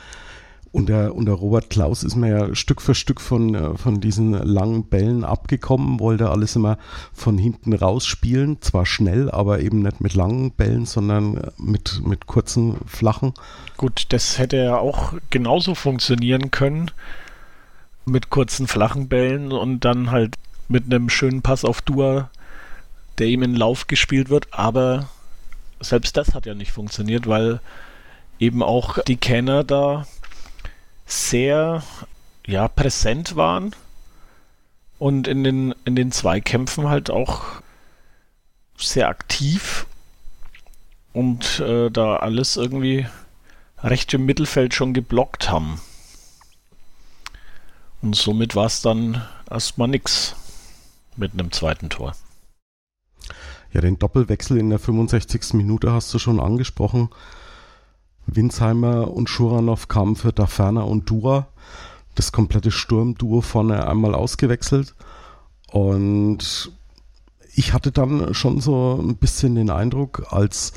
und 0.75 0.87
der 0.87 1.07
Robert 1.09 1.69
Klaus 1.69 2.03
ist 2.03 2.17
mir 2.17 2.37
ja 2.37 2.53
Stück 2.53 2.81
für 2.81 2.95
Stück 2.95 3.21
von, 3.21 3.55
äh, 3.55 3.77
von 3.77 4.01
diesen 4.01 4.33
langen 4.33 4.83
Bällen 4.83 5.23
abgekommen, 5.23 6.01
wollte 6.01 6.29
alles 6.29 6.57
immer 6.57 6.77
von 7.13 7.37
hinten 7.37 7.71
raus 7.71 8.05
spielen. 8.05 8.61
Zwar 8.61 8.85
schnell, 8.85 9.31
aber 9.31 9.61
eben 9.61 9.83
nicht 9.83 10.01
mit 10.01 10.15
langen 10.15 10.51
Bällen, 10.51 10.85
sondern 10.85 11.37
äh, 11.37 11.51
mit, 11.57 12.01
mit 12.05 12.27
kurzen, 12.27 12.75
flachen. 12.87 13.33
Gut, 13.77 14.07
das 14.09 14.37
hätte 14.37 14.57
ja 14.57 14.77
auch 14.77 15.13
genauso 15.29 15.75
funktionieren 15.75 16.51
können. 16.51 16.91
Mit 18.03 18.29
kurzen, 18.29 18.67
flachen 18.67 19.07
Bällen 19.07 19.53
und 19.53 19.85
dann 19.85 20.11
halt 20.11 20.35
mit 20.67 20.83
einem 20.85 21.09
schönen 21.09 21.41
Pass 21.41 21.63
auf 21.63 21.81
Dua, 21.81 22.29
der 23.17 23.27
ihm 23.27 23.43
in 23.43 23.55
Lauf 23.55 23.87
gespielt 23.87 24.27
wird. 24.29 24.47
Aber 24.51 25.07
selbst 25.89 26.17
das 26.17 26.33
hat 26.33 26.45
ja 26.45 26.53
nicht 26.53 26.71
funktioniert, 26.71 27.27
weil 27.27 27.59
eben 28.39 28.63
auch 28.63 28.99
die 29.03 29.17
Kenner 29.17 29.63
da 29.63 30.07
sehr 31.05 31.83
ja, 32.45 32.67
präsent 32.67 33.35
waren 33.35 33.75
und 34.99 35.27
in 35.27 35.43
den, 35.43 35.75
in 35.85 35.95
den 35.95 36.11
Zweikämpfen 36.11 36.89
halt 36.89 37.09
auch 37.09 37.43
sehr 38.77 39.07
aktiv 39.07 39.85
und 41.13 41.59
äh, 41.59 41.89
da 41.89 42.17
alles 42.17 42.57
irgendwie 42.57 43.07
recht 43.83 44.13
im 44.13 44.25
Mittelfeld 44.25 44.73
schon 44.73 44.93
geblockt 44.93 45.49
haben. 45.49 45.79
Und 48.01 48.15
somit 48.15 48.55
war 48.55 48.65
es 48.65 48.81
dann 48.81 49.25
erstmal 49.49 49.87
nix 49.87 50.35
mit 51.15 51.33
einem 51.33 51.51
zweiten 51.51 51.89
Tor. 51.89 52.15
Ja, 53.75 53.81
den 53.81 53.99
Doppelwechsel 53.99 54.57
in 54.57 54.69
der 54.69 54.79
65. 54.79 55.53
Minute 55.55 55.91
hast 55.91 56.13
du 56.13 56.17
schon 56.17 56.39
angesprochen. 56.39 57.09
Winsheimer 58.25 59.11
und 59.11 59.29
Schuranov 59.29 59.89
kamen 59.89 60.15
für 60.15 60.31
Daferna 60.31 60.83
und 60.83 61.09
Dura. 61.09 61.47
Das 62.15 62.31
komplette 62.31 62.71
Sturmduo 62.71 63.41
vorne 63.41 63.85
einmal 63.85 64.15
ausgewechselt. 64.15 64.95
Und 65.73 66.71
ich 67.53 67.73
hatte 67.73 67.91
dann 67.91 68.33
schon 68.33 68.61
so 68.61 68.97
ein 68.97 69.17
bisschen 69.17 69.55
den 69.55 69.69
Eindruck, 69.69 70.27
als, 70.29 70.71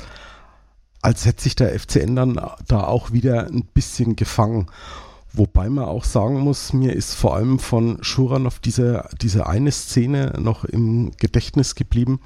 als 1.01 1.25
hätte 1.25 1.43
sich 1.43 1.55
der 1.55 1.79
FCN 1.79 2.17
dann 2.17 2.33
da 2.67 2.83
auch 2.83 3.13
wieder 3.13 3.47
ein 3.47 3.63
bisschen 3.63 4.17
gefangen. 4.17 4.67
Wobei 5.31 5.69
man 5.69 5.85
auch 5.85 6.03
sagen 6.03 6.41
muss, 6.41 6.73
mir 6.73 6.91
ist 6.91 7.13
vor 7.13 7.33
allem 7.33 7.59
von 7.59 7.99
Schuranov 8.03 8.59
diese, 8.59 9.07
diese 9.21 9.47
eine 9.47 9.71
Szene 9.71 10.33
noch 10.37 10.65
im 10.65 11.11
Gedächtnis 11.15 11.75
geblieben, 11.75 12.19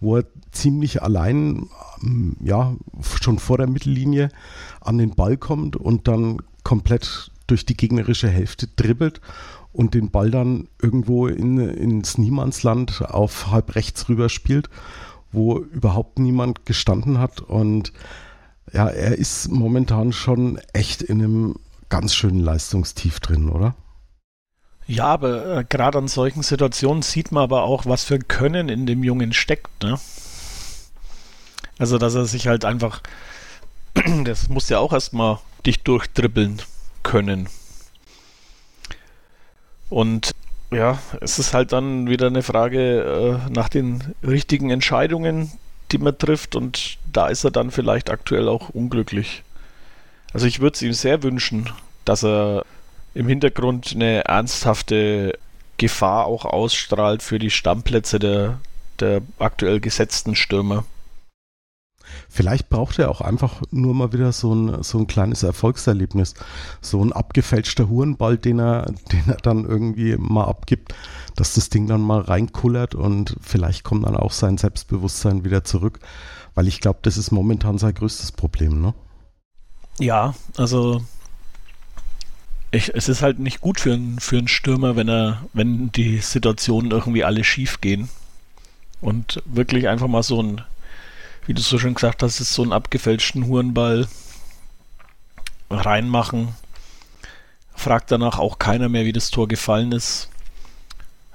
wo 0.00 0.18
er 0.18 0.24
ziemlich 0.52 1.02
allein, 1.02 1.66
ähm, 2.02 2.36
ja, 2.42 2.76
schon 3.20 3.38
vor 3.38 3.58
der 3.58 3.68
Mittellinie 3.68 4.30
an 4.80 4.98
den 4.98 5.14
Ball 5.14 5.36
kommt 5.36 5.76
und 5.76 6.08
dann 6.08 6.38
komplett 6.62 7.30
durch 7.46 7.64
die 7.64 7.76
gegnerische 7.76 8.28
Hälfte 8.28 8.68
dribbelt 8.68 9.20
und 9.72 9.94
den 9.94 10.10
Ball 10.10 10.30
dann 10.30 10.68
irgendwo 10.80 11.26
in, 11.26 11.58
ins 11.58 12.18
Niemandsland 12.18 13.02
auf 13.02 13.50
halb 13.50 13.74
rechts 13.74 14.08
rüber 14.08 14.28
spielt, 14.28 14.68
wo 15.32 15.58
überhaupt 15.58 16.18
niemand 16.18 16.66
gestanden 16.66 17.18
hat. 17.18 17.40
Und 17.40 17.92
ja, 18.72 18.88
er 18.88 19.16
ist 19.16 19.50
momentan 19.50 20.12
schon 20.12 20.58
echt 20.72 21.02
in 21.02 21.22
einem 21.22 21.54
ganz 21.88 22.14
schönen 22.14 22.40
Leistungstief 22.40 23.20
drin, 23.20 23.48
oder? 23.48 23.74
Ja, 24.88 25.04
aber 25.04 25.58
äh, 25.58 25.64
gerade 25.68 25.98
an 25.98 26.08
solchen 26.08 26.42
Situationen 26.42 27.02
sieht 27.02 27.30
man 27.30 27.42
aber 27.42 27.64
auch, 27.64 27.84
was 27.84 28.04
für 28.04 28.18
Können 28.18 28.70
in 28.70 28.86
dem 28.86 29.04
Jungen 29.04 29.34
steckt. 29.34 29.82
Ne? 29.82 30.00
Also, 31.78 31.98
dass 31.98 32.14
er 32.14 32.24
sich 32.24 32.48
halt 32.48 32.64
einfach, 32.64 33.02
das 34.24 34.48
muss 34.48 34.70
ja 34.70 34.78
auch 34.78 34.94
erstmal 34.94 35.40
dich 35.66 35.82
durchdribbeln 35.82 36.62
können. 37.02 37.50
Und 39.90 40.32
ja, 40.70 40.98
es 41.20 41.38
ist 41.38 41.52
halt 41.52 41.72
dann 41.72 42.08
wieder 42.08 42.28
eine 42.28 42.42
Frage 42.42 43.42
äh, 43.46 43.50
nach 43.50 43.68
den 43.68 44.14
richtigen 44.22 44.70
Entscheidungen, 44.70 45.52
die 45.92 45.98
man 45.98 46.16
trifft. 46.16 46.56
Und 46.56 46.96
da 47.12 47.28
ist 47.28 47.44
er 47.44 47.50
dann 47.50 47.70
vielleicht 47.70 48.08
aktuell 48.08 48.48
auch 48.48 48.70
unglücklich. 48.70 49.42
Also 50.32 50.46
ich 50.46 50.60
würde 50.60 50.76
es 50.76 50.82
ihm 50.82 50.94
sehr 50.94 51.22
wünschen, 51.22 51.68
dass 52.06 52.24
er 52.24 52.64
im 53.18 53.26
Hintergrund 53.26 53.92
eine 53.96 54.24
ernsthafte 54.26 55.36
Gefahr 55.76 56.26
auch 56.26 56.44
ausstrahlt 56.44 57.20
für 57.20 57.40
die 57.40 57.50
Stammplätze 57.50 58.20
der, 58.20 58.60
der 59.00 59.22
aktuell 59.40 59.80
gesetzten 59.80 60.36
Stürmer. 60.36 60.84
Vielleicht 62.28 62.68
braucht 62.68 63.00
er 63.00 63.10
auch 63.10 63.20
einfach 63.20 63.60
nur 63.72 63.92
mal 63.92 64.12
wieder 64.12 64.30
so 64.30 64.54
ein, 64.54 64.84
so 64.84 64.98
ein 64.98 65.08
kleines 65.08 65.42
Erfolgserlebnis. 65.42 66.34
So 66.80 67.04
ein 67.04 67.12
abgefälschter 67.12 67.88
Hurenball, 67.88 68.38
den 68.38 68.60
er, 68.60 68.86
den 69.12 69.24
er 69.26 69.36
dann 69.42 69.64
irgendwie 69.64 70.16
mal 70.16 70.44
abgibt, 70.44 70.94
dass 71.34 71.54
das 71.54 71.70
Ding 71.70 71.88
dann 71.88 72.00
mal 72.00 72.20
reinkullert 72.20 72.94
und 72.94 73.34
vielleicht 73.42 73.82
kommt 73.82 74.06
dann 74.06 74.16
auch 74.16 74.32
sein 74.32 74.58
Selbstbewusstsein 74.58 75.44
wieder 75.44 75.64
zurück. 75.64 75.98
Weil 76.54 76.68
ich 76.68 76.80
glaube, 76.80 77.00
das 77.02 77.16
ist 77.16 77.32
momentan 77.32 77.78
sein 77.78 77.94
größtes 77.94 78.30
Problem, 78.30 78.80
ne? 78.80 78.94
Ja, 79.98 80.34
also 80.56 81.02
ich, 82.70 82.94
es 82.94 83.08
ist 83.08 83.22
halt 83.22 83.38
nicht 83.38 83.60
gut 83.60 83.80
für, 83.80 83.94
einen, 83.94 84.18
für 84.18 84.38
einen 84.38 84.48
Stürmer, 84.48 84.96
wenn 84.96 85.08
er, 85.08 85.44
wenn 85.52 85.90
die 85.92 86.18
Situationen 86.18 86.90
irgendwie 86.90 87.24
alle 87.24 87.44
schief 87.44 87.80
gehen. 87.80 88.08
Und 89.00 89.42
wirklich 89.46 89.88
einfach 89.88 90.08
mal 90.08 90.22
so 90.22 90.42
ein, 90.42 90.62
wie 91.46 91.54
du 91.54 91.62
so 91.62 91.78
schon 91.78 91.94
gesagt 91.94 92.22
hast, 92.22 92.40
ist 92.40 92.52
so 92.52 92.62
einen 92.62 92.72
abgefälschten 92.72 93.46
Hurenball 93.46 94.08
reinmachen. 95.70 96.48
Fragt 97.74 98.10
danach 98.10 98.38
auch 98.38 98.58
keiner 98.58 98.88
mehr, 98.88 99.04
wie 99.04 99.12
das 99.12 99.30
Tor 99.30 99.48
gefallen 99.48 99.92
ist. 99.92 100.28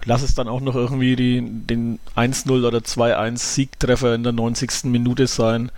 Lass 0.06 0.22
es 0.22 0.36
dann 0.36 0.50
auch 0.50 0.60
noch 0.60 0.76
irgendwie 0.76 1.16
die, 1.16 1.42
den 1.42 2.00
1-0 2.16 2.68
oder 2.68 2.80
2-1 2.80 3.38
Siegtreffer 3.38 4.14
in 4.14 4.24
der 4.24 4.34
90. 4.34 4.86
Minute 4.86 5.28
sein 5.28 5.72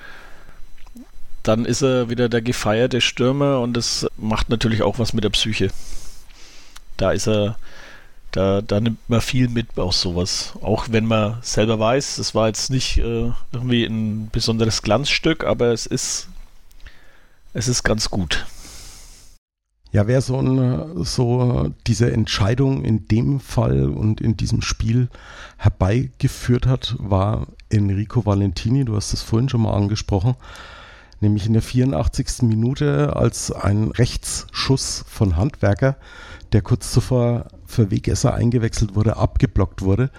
dann 1.47 1.65
ist 1.65 1.84
er 1.84 2.10
wieder 2.10 2.27
der 2.27 2.41
gefeierte 2.41 3.01
Stürmer 3.01 3.60
und 3.60 3.73
das 3.73 4.08
macht 4.17 4.49
natürlich 4.49 4.81
auch 4.81 4.97
was 4.97 5.13
mit 5.13 5.23
der 5.23 5.29
Psyche. 5.29 5.69
Da 6.97 7.12
ist 7.12 7.27
er, 7.27 7.58
da, 8.31 8.62
da 8.62 8.79
nimmt 8.79 8.97
man 9.08 9.21
viel 9.21 9.47
mit 9.47 9.77
aus 9.77 10.01
sowas. 10.01 10.53
Auch 10.62 10.88
wenn 10.89 11.05
man 11.05 11.38
selber 11.41 11.79
weiß, 11.79 12.17
es 12.17 12.34
war 12.34 12.47
jetzt 12.47 12.71
nicht 12.71 12.97
äh, 12.97 13.31
irgendwie 13.51 13.86
ein 13.86 14.29
besonderes 14.31 14.81
Glanzstück, 14.81 15.43
aber 15.43 15.67
es 15.67 15.86
ist, 15.86 16.29
es 17.53 17.67
ist 17.67 17.84
ganz 17.84 18.10
gut. 18.10 18.47
Ja, 19.91 20.08
wer 20.08 20.21
so, 20.21 20.39
eine, 20.39 20.91
so 21.05 21.71
diese 21.86 22.12
Entscheidung 22.12 22.84
in 22.84 23.08
dem 23.08 23.39
Fall 23.39 23.88
und 23.88 24.19
in 24.19 24.36
diesem 24.36 24.62
Spiel 24.62 25.10
herbeigeführt 25.58 26.65
hat, 26.65 26.95
war 26.97 27.47
Enrico 27.69 28.25
Valentini. 28.25 28.84
Du 28.84 28.95
hast 28.95 29.13
es 29.13 29.21
vorhin 29.21 29.47
schon 29.47 29.62
mal 29.62 29.73
angesprochen 29.73 30.36
nämlich 31.21 31.45
in 31.45 31.54
der 31.54 31.62
84. 31.62 32.43
Minute 32.43 33.15
als 33.15 33.51
ein 33.51 33.91
Rechtsschuss 33.91 35.06
von 35.08 35.38
Handwerker, 35.38 35.97
der 36.54 36.62
kurz 36.62 36.91
zuvor 36.91 37.47
für 37.65 37.91
Wegesser 37.91 38.34
eingewechselt 38.34 38.95
wurde, 38.95 39.17
abgeblockt 39.17 39.82
wurde. 39.82 40.12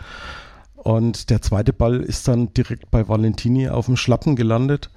Und 0.77 1.31
der 1.31 1.43
zweite 1.43 1.73
Ball 1.73 2.01
ist 2.01 2.29
dann 2.29 2.55
direkt 2.55 2.93
bei 2.93 3.09
Valentini 3.09 3.69
auf 3.69 3.87
dem 3.87 3.97
Schlappen 3.97 4.37
gelandet. 4.37 4.91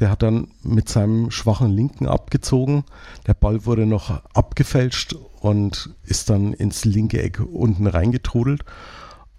Der 0.00 0.10
hat 0.10 0.22
dann 0.22 0.48
mit 0.62 0.88
seinem 0.88 1.30
schwachen 1.30 1.70
Linken 1.70 2.06
abgezogen. 2.06 2.84
Der 3.26 3.34
Ball 3.34 3.66
wurde 3.66 3.84
noch 3.84 4.22
abgefälscht 4.32 5.14
und 5.40 5.90
ist 6.04 6.30
dann 6.30 6.54
ins 6.54 6.86
linke 6.86 7.22
Eck 7.22 7.40
unten 7.40 7.86
reingetrudelt. 7.86 8.64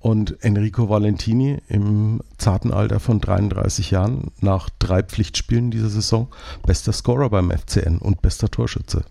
Und 0.05 0.43
Enrico 0.43 0.87
Valentini 0.87 1.57
im 1.67 2.21
zarten 2.37 2.71
Alter 2.71 2.99
von 2.99 3.19
33 3.19 3.89
Jahren 3.89 4.29
nach 4.39 4.69
drei 4.77 5.01
Pflichtspielen 5.01 5.71
dieser 5.71 5.89
Saison 5.89 6.27
bester 6.63 6.93
Scorer 6.93 7.31
beim 7.31 7.49
FCN 7.49 7.97
und 7.97 8.21
bester 8.21 8.51
Torschütze. 8.51 9.03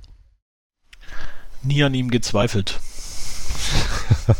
Nie 1.64 1.82
an 1.82 1.94
ihm 1.94 2.12
gezweifelt. 2.12 2.78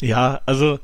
ja, 0.00 0.40
also 0.46 0.78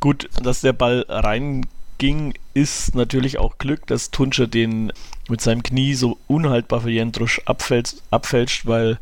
gut, 0.00 0.30
dass 0.42 0.62
der 0.62 0.72
Ball 0.72 1.04
reinging, 1.10 2.32
ist 2.54 2.94
natürlich 2.94 3.36
auch 3.36 3.58
Glück, 3.58 3.86
dass 3.88 4.10
Tunscher 4.10 4.46
den 4.46 4.90
mit 5.28 5.42
seinem 5.42 5.62
Knie 5.62 5.92
so 5.92 6.16
unhaltbar 6.28 6.80
für 6.80 6.90
Jentrusch 6.90 7.42
abfälscht, 7.44 7.96
abfälscht 8.10 8.64
weil 8.64 8.98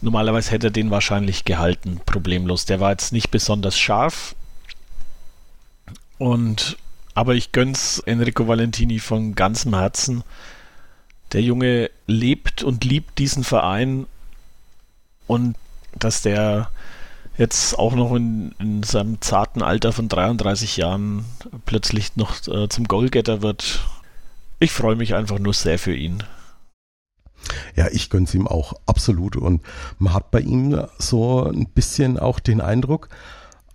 Normalerweise 0.00 0.50
hätte 0.50 0.68
er 0.68 0.72
den 0.72 0.90
wahrscheinlich 0.90 1.44
gehalten, 1.44 2.00
problemlos. 2.06 2.64
Der 2.64 2.80
war 2.80 2.90
jetzt 2.90 3.12
nicht 3.12 3.30
besonders 3.30 3.78
scharf. 3.78 4.34
Und 6.18 6.76
aber 7.14 7.34
ich 7.34 7.50
gönn's 7.50 8.00
Enrico 8.06 8.46
Valentini 8.46 9.00
von 9.00 9.34
ganzem 9.34 9.74
Herzen. 9.74 10.22
Der 11.32 11.42
Junge 11.42 11.90
lebt 12.06 12.62
und 12.62 12.84
liebt 12.84 13.18
diesen 13.18 13.42
Verein 13.42 14.06
und 15.26 15.56
dass 15.98 16.22
der 16.22 16.70
jetzt 17.36 17.78
auch 17.78 17.94
noch 17.94 18.14
in, 18.14 18.54
in 18.58 18.82
seinem 18.82 19.20
zarten 19.20 19.62
Alter 19.62 19.92
von 19.92 20.08
33 20.08 20.76
Jahren 20.76 21.24
plötzlich 21.66 22.16
noch 22.16 22.46
äh, 22.46 22.68
zum 22.68 22.86
Goalgetter 22.86 23.42
wird. 23.42 23.80
Ich 24.60 24.72
freue 24.72 24.96
mich 24.96 25.14
einfach 25.14 25.38
nur 25.38 25.54
sehr 25.54 25.78
für 25.78 25.94
ihn. 25.94 26.22
Ja, 27.76 27.88
ich 27.90 28.10
gönn's 28.10 28.34
ihm 28.34 28.46
auch, 28.46 28.74
absolut. 28.86 29.36
Und 29.36 29.62
man 29.98 30.14
hat 30.14 30.30
bei 30.30 30.40
ihm 30.40 30.84
so 30.98 31.44
ein 31.44 31.66
bisschen 31.66 32.18
auch 32.18 32.40
den 32.40 32.60
Eindruck, 32.60 33.08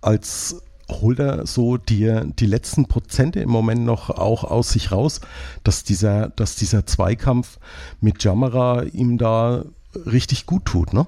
als 0.00 0.62
holt 0.90 1.18
er 1.18 1.46
so 1.46 1.76
die, 1.76 2.20
die 2.38 2.46
letzten 2.46 2.86
Prozente 2.86 3.40
im 3.40 3.50
Moment 3.50 3.84
noch 3.84 4.10
auch 4.10 4.44
aus 4.44 4.70
sich 4.70 4.92
raus, 4.92 5.20
dass 5.62 5.84
dieser, 5.84 6.28
dass 6.30 6.56
dieser 6.56 6.86
Zweikampf 6.86 7.58
mit 8.00 8.22
Jamara 8.22 8.82
ihm 8.82 9.18
da 9.18 9.64
richtig 9.94 10.46
gut 10.46 10.66
tut, 10.66 10.92
ne? 10.92 11.06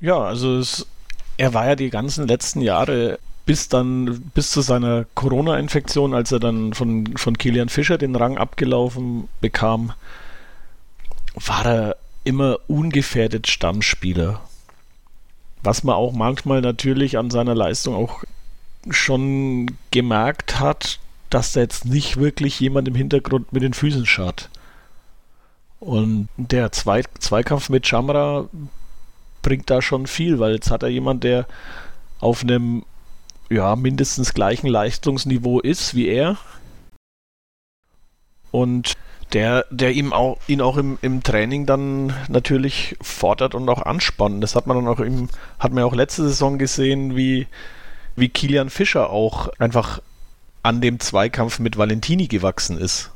Ja, 0.00 0.18
also 0.18 0.58
es, 0.58 0.86
er 1.36 1.54
war 1.54 1.66
ja 1.66 1.76
die 1.76 1.90
ganzen 1.90 2.26
letzten 2.26 2.60
Jahre 2.60 3.18
bis 3.46 3.68
dann, 3.68 4.20
bis 4.34 4.50
zu 4.50 4.60
seiner 4.60 5.06
Corona-Infektion, 5.14 6.14
als 6.14 6.32
er 6.32 6.40
dann 6.40 6.74
von, 6.74 7.16
von 7.16 7.38
Kilian 7.38 7.68
Fischer 7.68 7.96
den 7.96 8.16
Rang 8.16 8.36
abgelaufen 8.36 9.28
bekam, 9.40 9.92
war 11.36 11.66
er 11.66 11.96
immer 12.24 12.58
ungefährdet 12.66 13.46
Stammspieler. 13.46 14.40
Was 15.62 15.84
man 15.84 15.94
auch 15.94 16.12
manchmal 16.12 16.60
natürlich 16.60 17.18
an 17.18 17.30
seiner 17.30 17.54
Leistung 17.54 17.94
auch 17.94 18.24
schon 18.90 19.76
gemerkt 19.90 20.60
hat, 20.60 20.98
dass 21.30 21.52
da 21.52 21.60
jetzt 21.60 21.84
nicht 21.84 22.18
wirklich 22.18 22.58
jemand 22.60 22.88
im 22.88 22.94
Hintergrund 22.94 23.52
mit 23.52 23.62
den 23.62 23.74
Füßen 23.74 24.06
schaut. 24.06 24.48
Und 25.80 26.28
der 26.36 26.72
Zwei 26.72 27.02
Zweikampf 27.18 27.68
mit 27.68 27.86
Chamra 27.86 28.48
bringt 29.42 29.68
da 29.70 29.82
schon 29.82 30.06
viel, 30.06 30.38
weil 30.38 30.54
jetzt 30.54 30.70
hat 30.70 30.82
er 30.82 30.88
jemand, 30.88 31.24
der 31.24 31.46
auf 32.20 32.42
einem 32.42 32.84
ja, 33.50 33.76
mindestens 33.76 34.34
gleichen 34.34 34.68
Leistungsniveau 34.68 35.60
ist 35.60 35.94
wie 35.94 36.08
er. 36.08 36.36
Und 38.50 38.96
der, 39.32 39.66
der 39.70 39.92
ihm 39.92 40.12
auch, 40.12 40.38
ihn 40.46 40.60
auch 40.60 40.76
im, 40.76 40.98
im 41.02 41.22
Training 41.22 41.66
dann 41.66 42.14
natürlich 42.28 42.96
fordert 43.00 43.54
und 43.54 43.68
auch 43.68 43.82
anspannt. 43.82 44.42
Das 44.42 44.54
hat 44.54 44.66
man 44.66 44.76
dann 44.76 44.88
auch 44.88 45.00
im, 45.00 45.28
hat 45.58 45.72
man 45.72 45.84
auch 45.84 45.94
letzte 45.94 46.22
Saison 46.22 46.58
gesehen, 46.58 47.16
wie, 47.16 47.46
wie 48.14 48.28
Kilian 48.28 48.70
Fischer 48.70 49.10
auch 49.10 49.48
einfach 49.58 50.00
an 50.62 50.80
dem 50.80 51.00
Zweikampf 51.00 51.58
mit 51.58 51.76
Valentini 51.76 52.26
gewachsen 52.28 52.78
ist. 52.78 53.10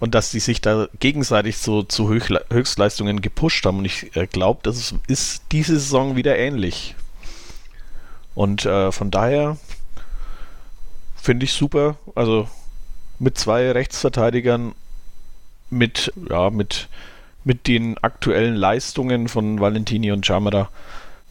Und 0.00 0.14
dass 0.14 0.30
die 0.30 0.40
sich 0.40 0.60
da 0.60 0.88
gegenseitig 0.98 1.58
so 1.58 1.82
zu 1.82 2.10
Höchstleistungen 2.10 3.22
gepusht 3.22 3.64
haben. 3.64 3.78
Und 3.78 3.84
ich 3.84 4.14
äh, 4.16 4.26
glaube, 4.26 4.60
das 4.62 4.94
ist 5.06 5.42
diese 5.52 5.78
Saison 5.78 6.16
wieder 6.16 6.36
ähnlich. 6.36 6.94
Und 8.34 8.66
äh, 8.66 8.90
von 8.90 9.10
daher 9.10 9.56
finde 11.14 11.44
ich 11.44 11.52
super. 11.52 11.96
Also 12.14 12.48
mit 13.18 13.38
zwei 13.38 13.70
Rechtsverteidigern, 13.70 14.74
mit, 15.74 16.12
ja, 16.28 16.50
mit, 16.50 16.88
mit 17.44 17.66
den 17.66 17.98
aktuellen 17.98 18.54
Leistungen 18.54 19.28
von 19.28 19.60
Valentini 19.60 20.12
und 20.12 20.24
Chamara 20.24 20.70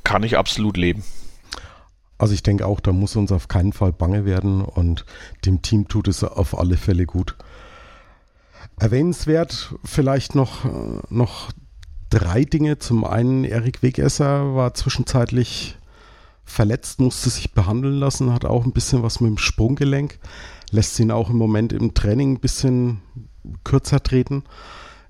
kann 0.03 0.23
ich 0.23 0.38
absolut 0.38 0.77
leben. 0.77 1.03
Also 2.17 2.34
ich 2.34 2.43
denke 2.43 2.65
auch, 2.67 2.79
da 2.79 2.91
muss 2.91 3.15
uns 3.15 3.32
auf 3.32 3.47
keinen 3.47 3.73
Fall 3.73 3.91
bange 3.91 4.25
werden 4.25 4.62
und 4.62 5.06
dem 5.45 5.62
Team 5.62 5.88
tut 5.88 6.08
es 6.08 6.23
auf 6.23 6.58
alle 6.58 6.77
Fälle 6.77 7.06
gut. 7.06 7.36
Erwähnenswert 8.79 9.75
vielleicht 9.84 10.36
noch, 10.36 10.65
äh, 10.65 10.69
noch 11.10 11.51
drei 12.10 12.43
Dinge. 12.43 12.77
Zum 12.79 13.03
einen, 13.03 13.43
Erik 13.43 13.84
Wegesser 13.84 14.56
war 14.56 14.73
zwischenzeitlich 14.73 15.77
verletzt, 16.45 16.99
musste 16.99 17.29
sich 17.29 17.53
behandeln 17.53 17.95
lassen, 17.95 18.34
hat 18.34 18.45
auch 18.45 18.65
ein 18.65 18.73
bisschen 18.73 19.03
was 19.03 19.19
mit 19.19 19.29
dem 19.29 19.38
Sprunggelenk, 19.38 20.19
lässt 20.73 20.99
ihn 20.99 21.12
auch 21.12 21.29
im 21.29 21.38
Moment 21.38 21.71
im 21.71 21.93
Training 21.93 22.33
ein 22.33 22.39
bisschen 22.39 23.01
kürzer 23.63 24.01
treten. 24.01 24.43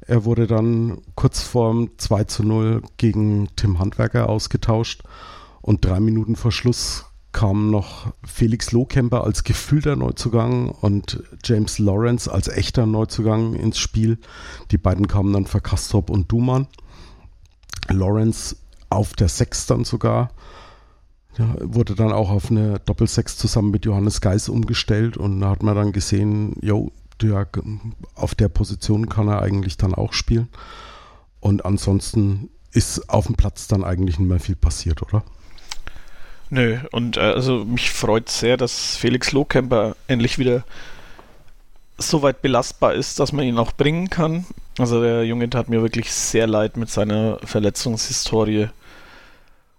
Er 0.06 0.26
wurde 0.26 0.46
dann 0.46 1.02
kurz 1.16 1.42
vorm 1.42 1.92
2 1.98 2.26
zu 2.26 2.44
0 2.44 2.82
gegen 2.98 3.48
Tim 3.56 3.80
Handwerker 3.80 4.30
ausgetauscht 4.30 5.04
und 5.62 5.86
drei 5.86 6.02
Minuten 6.02 6.36
vor 6.36 6.52
Schluss 6.52 7.06
kamen 7.32 7.72
noch 7.72 8.14
Felix 8.24 8.74
Lohkemper 8.74 9.24
als 9.24 9.44
gefühlter 9.44 9.96
Neuzugang 9.96 10.70
und 10.70 11.24
James 11.44 11.80
Lawrence 11.80 12.32
als 12.32 12.48
echter 12.50 12.86
Neuzugang 12.86 13.56
ins 13.56 13.80
Spiel. 13.80 14.20
Die 14.72 14.78
beiden 14.78 15.08
kamen 15.08 15.34
dann 15.34 15.48
für 15.48 15.62
Kastrop 15.62 16.10
und 16.10 16.32
Duman. 16.32 16.68
Lawrence 17.90 18.58
auf 18.90 19.14
der 19.14 19.30
Sechs 19.30 19.66
dann 19.66 19.86
sogar 19.86 20.32
ja, 21.38 21.56
wurde 21.60 21.96
dann 21.96 22.12
auch 22.12 22.30
auf 22.30 22.52
eine 22.52 22.80
Doppelsechs 22.80 23.38
zusammen 23.38 23.72
mit 23.72 23.86
Johannes 23.86 24.22
Geis 24.22 24.50
umgestellt 24.50 25.18
und 25.18 25.40
da 25.40 25.50
hat 25.50 25.64
man 25.64 25.76
dann 25.76 25.92
gesehen, 25.92 26.56
jo, 26.62 26.92
ja, 27.22 27.46
auf 28.16 28.36
der 28.36 28.50
Position 28.50 29.08
kann 29.08 29.28
er 29.28 29.42
eigentlich 29.42 29.78
dann 29.78 29.94
auch 29.94 30.14
spielen. 30.14 30.50
Und 31.40 31.66
ansonsten 31.66 32.50
ist 32.72 33.10
auf 33.10 33.28
dem 33.28 33.36
Platz 33.36 33.68
dann 33.68 33.84
eigentlich 33.84 34.20
nicht 34.20 34.28
mehr 34.28 34.40
viel 34.40 34.56
passiert, 34.56 35.02
oder? 35.02 35.24
Nö, 36.50 36.78
und 36.92 37.18
äh, 37.18 37.22
also 37.22 37.66
mich 37.66 37.92
freut 37.92 38.30
sehr, 38.30 38.58
dass 38.58 38.96
Felix 38.96 39.32
Lohkemper 39.32 39.96
endlich 40.08 40.38
wieder 40.38 40.64
so 41.98 42.22
weit 42.22 42.42
belastbar 42.42 42.94
ist, 42.94 43.20
dass 43.20 43.32
man 43.32 43.46
ihn 43.46 43.58
auch 43.58 43.72
bringen 43.72 44.10
kann. 44.10 44.46
Also 44.78 45.02
der 45.02 45.26
Junge 45.26 45.50
tat 45.50 45.70
mir 45.70 45.82
wirklich 45.82 46.12
sehr 46.12 46.48
leid 46.48 46.78
mit 46.78 46.90
seiner 46.90 47.40
Verletzungshistorie. 47.44 48.70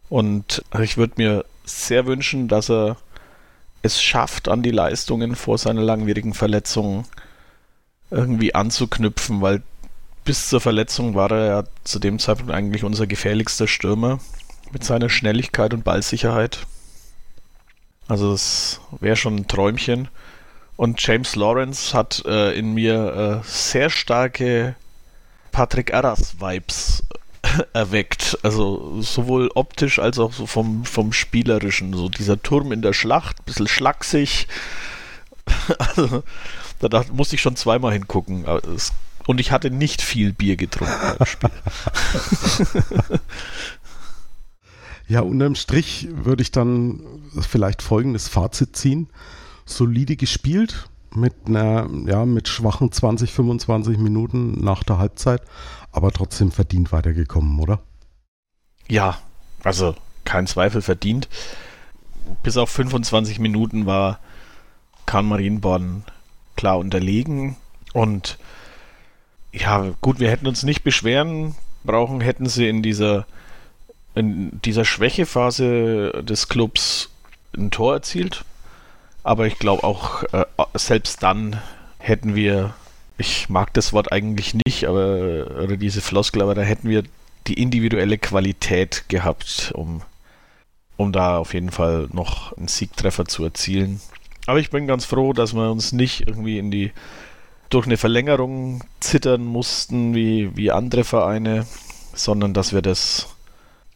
Und 0.09 0.65
ich 0.81 0.97
würde 0.97 1.15
mir 1.17 1.45
sehr 1.65 2.07
wünschen, 2.07 2.49
dass 2.49 2.71
er 2.71 2.97
es 3.83 4.03
schafft, 4.03 4.49
an 4.49 4.63
die 4.63 4.71
Leistungen 4.71 5.37
vor 5.37 5.59
seiner 5.59 5.83
langwierigen 5.83 6.35
Verletzung 6.35 7.05
irgendwie 8.11 8.55
anzuknüpfen, 8.55 9.41
weil 9.41 9.63
bis 10.25 10.49
zur 10.49 10.61
Verletzung 10.61 11.15
war 11.15 11.31
er 11.31 11.47
ja 11.47 11.65
zu 11.85 11.99
dem 11.99 12.19
Zeitpunkt 12.19 12.53
eigentlich 12.53 12.85
unser 12.85 13.07
gefährlichster 13.07 13.67
Stürmer 13.67 14.21
mit 14.73 14.85
seiner 14.85 15.11
Schnelligkeit 15.11 15.75
und 15.75 15.85
Ballsicherheit. 15.85 16.67
Also 18.09 18.33
das 18.33 18.81
wäre 19.01 19.17
schon 19.17 19.37
ein 19.37 19.49
Träumchen. 19.49 20.09
Und 20.77 21.07
James 21.07 21.37
Lawrence 21.37 21.97
hat 21.97 22.25
äh, 22.27 22.53
in 22.53 22.75
mir 22.75 23.43
äh, 23.45 23.49
sehr 23.49 23.91
starke 23.91 24.75
Patrick 25.53 25.95
Arras-Vibes 25.95 27.05
erweckt. 27.73 28.39
Also 28.43 29.01
sowohl 29.01 29.51
optisch 29.55 29.99
als 29.99 30.19
auch 30.19 30.33
so 30.33 30.47
vom, 30.47 30.85
vom 30.85 31.13
Spielerischen. 31.13 31.95
So 31.95 32.09
dieser 32.09 32.43
Turm 32.43 32.73
in 32.73 32.83
der 32.83 32.93
Schlacht, 32.93 33.41
ein 33.41 33.45
bisschen 33.45 33.69
schlaksig. 33.69 34.49
also, 35.79 36.23
da 36.81 36.89
dachte, 36.89 37.13
musste 37.13 37.37
ich 37.37 37.43
schon 37.43 37.57
zweimal 37.57 37.93
hingucken. 37.93 38.45
Und 39.27 39.41
ich 39.41 39.53
hatte 39.53 39.71
nicht 39.71 40.03
viel 40.03 40.33
Bier 40.33 40.57
getrunken 40.57 41.17
beim 41.19 41.27
Spiel. 41.27 41.51
ja, 45.09 45.21
unterm 45.21 45.55
Strich 45.55 46.09
würde 46.11 46.43
ich 46.43 46.51
dann 46.51 47.01
vielleicht 47.41 47.83
folgendes 47.83 48.29
Fazit 48.29 48.77
ziehen. 48.77 49.09
Solide 49.67 50.17
gespielt, 50.17 50.91
mit 51.17 51.35
einer, 51.47 51.89
ja, 52.07 52.25
mit 52.25 52.49
schwachen 52.49 52.93
20, 52.93 53.33
25 53.33 53.99
Minuten 53.99 54.63
nach 54.65 54.83
der 54.83 54.99
Halbzeit, 54.99 55.43
aber 55.93 56.13
trotzdem 56.13 56.51
verdient 56.51 56.93
weitergekommen, 56.93 57.61
oder? 57.61 57.81
Ja, 58.89 59.19
also 59.63 59.95
kein 60.25 60.47
Zweifel 60.47 60.83
verdient. 60.83 61.29
Bis 62.43 62.57
auf 62.57 62.71
25 62.71 63.39
Minuten 63.39 63.87
war 63.87 64.19
Kahn 65.07 65.27
Marienborn 65.27 66.05
klar 66.57 66.79
unterlegen 66.79 67.57
und 67.93 68.39
ja, 69.53 69.91
gut, 70.01 70.19
wir 70.19 70.31
hätten 70.31 70.47
uns 70.47 70.63
nicht 70.63 70.83
beschweren 70.83 71.55
brauchen, 71.85 72.21
hätten 72.21 72.47
sie 72.47 72.69
in 72.69 72.83
dieser 72.83 73.27
in 74.15 74.61
dieser 74.63 74.85
Schwächephase 74.85 76.23
des 76.23 76.49
Clubs 76.49 77.11
ein 77.57 77.71
Tor 77.71 77.95
erzielt. 77.95 78.45
Aber 79.25 79.47
ich 79.47 79.59
glaube 79.59 79.83
auch, 79.83 80.23
äh, 80.33 80.45
selbst 80.75 81.23
dann 81.23 81.61
hätten 81.99 82.35
wir 82.35 82.75
ich 83.17 83.49
mag 83.49 83.73
das 83.75 83.93
Wort 83.93 84.13
eigentlich 84.13 84.55
nicht, 84.55 84.87
aber 84.87 85.47
oder 85.63 85.77
diese 85.77 86.01
Floskel, 86.01 86.43
aber 86.43 86.55
da 86.55 86.63
hätten 86.63 86.89
wir 86.89 87.05
die 87.47 87.55
individuelle 87.55 88.19
Qualität 88.19 89.05
gehabt, 89.09 89.73
um, 89.75 90.03
um 90.97 91.13
da 91.13 91.39
auf 91.39 91.55
jeden 91.55 91.71
Fall 91.71 92.09
noch 92.13 92.57
einen 92.57 92.69
Siegtreffer 92.69 93.27
zu 93.27 93.45
erzielen. 93.45 94.01
Aber 94.47 94.59
ich 94.59 94.71
bin 94.71 94.87
ganz 94.87 95.05
froh, 95.05 95.33
dass 95.33 95.55
wir 95.55 95.71
uns 95.71 95.93
nicht 95.93 96.27
irgendwie 96.27 96.59
in 96.59 96.71
die 96.71 96.93
durch 97.71 97.87
eine 97.87 97.97
Verlängerung 97.97 98.85
zittern 99.01 99.45
mussten 99.45 100.15
wie, 100.15 100.57
wie 100.57 100.71
andere 100.71 101.05
Vereine, 101.05 101.67
sondern 102.15 102.53
dass 102.55 102.73
wir 102.73 102.83
das 102.83 103.29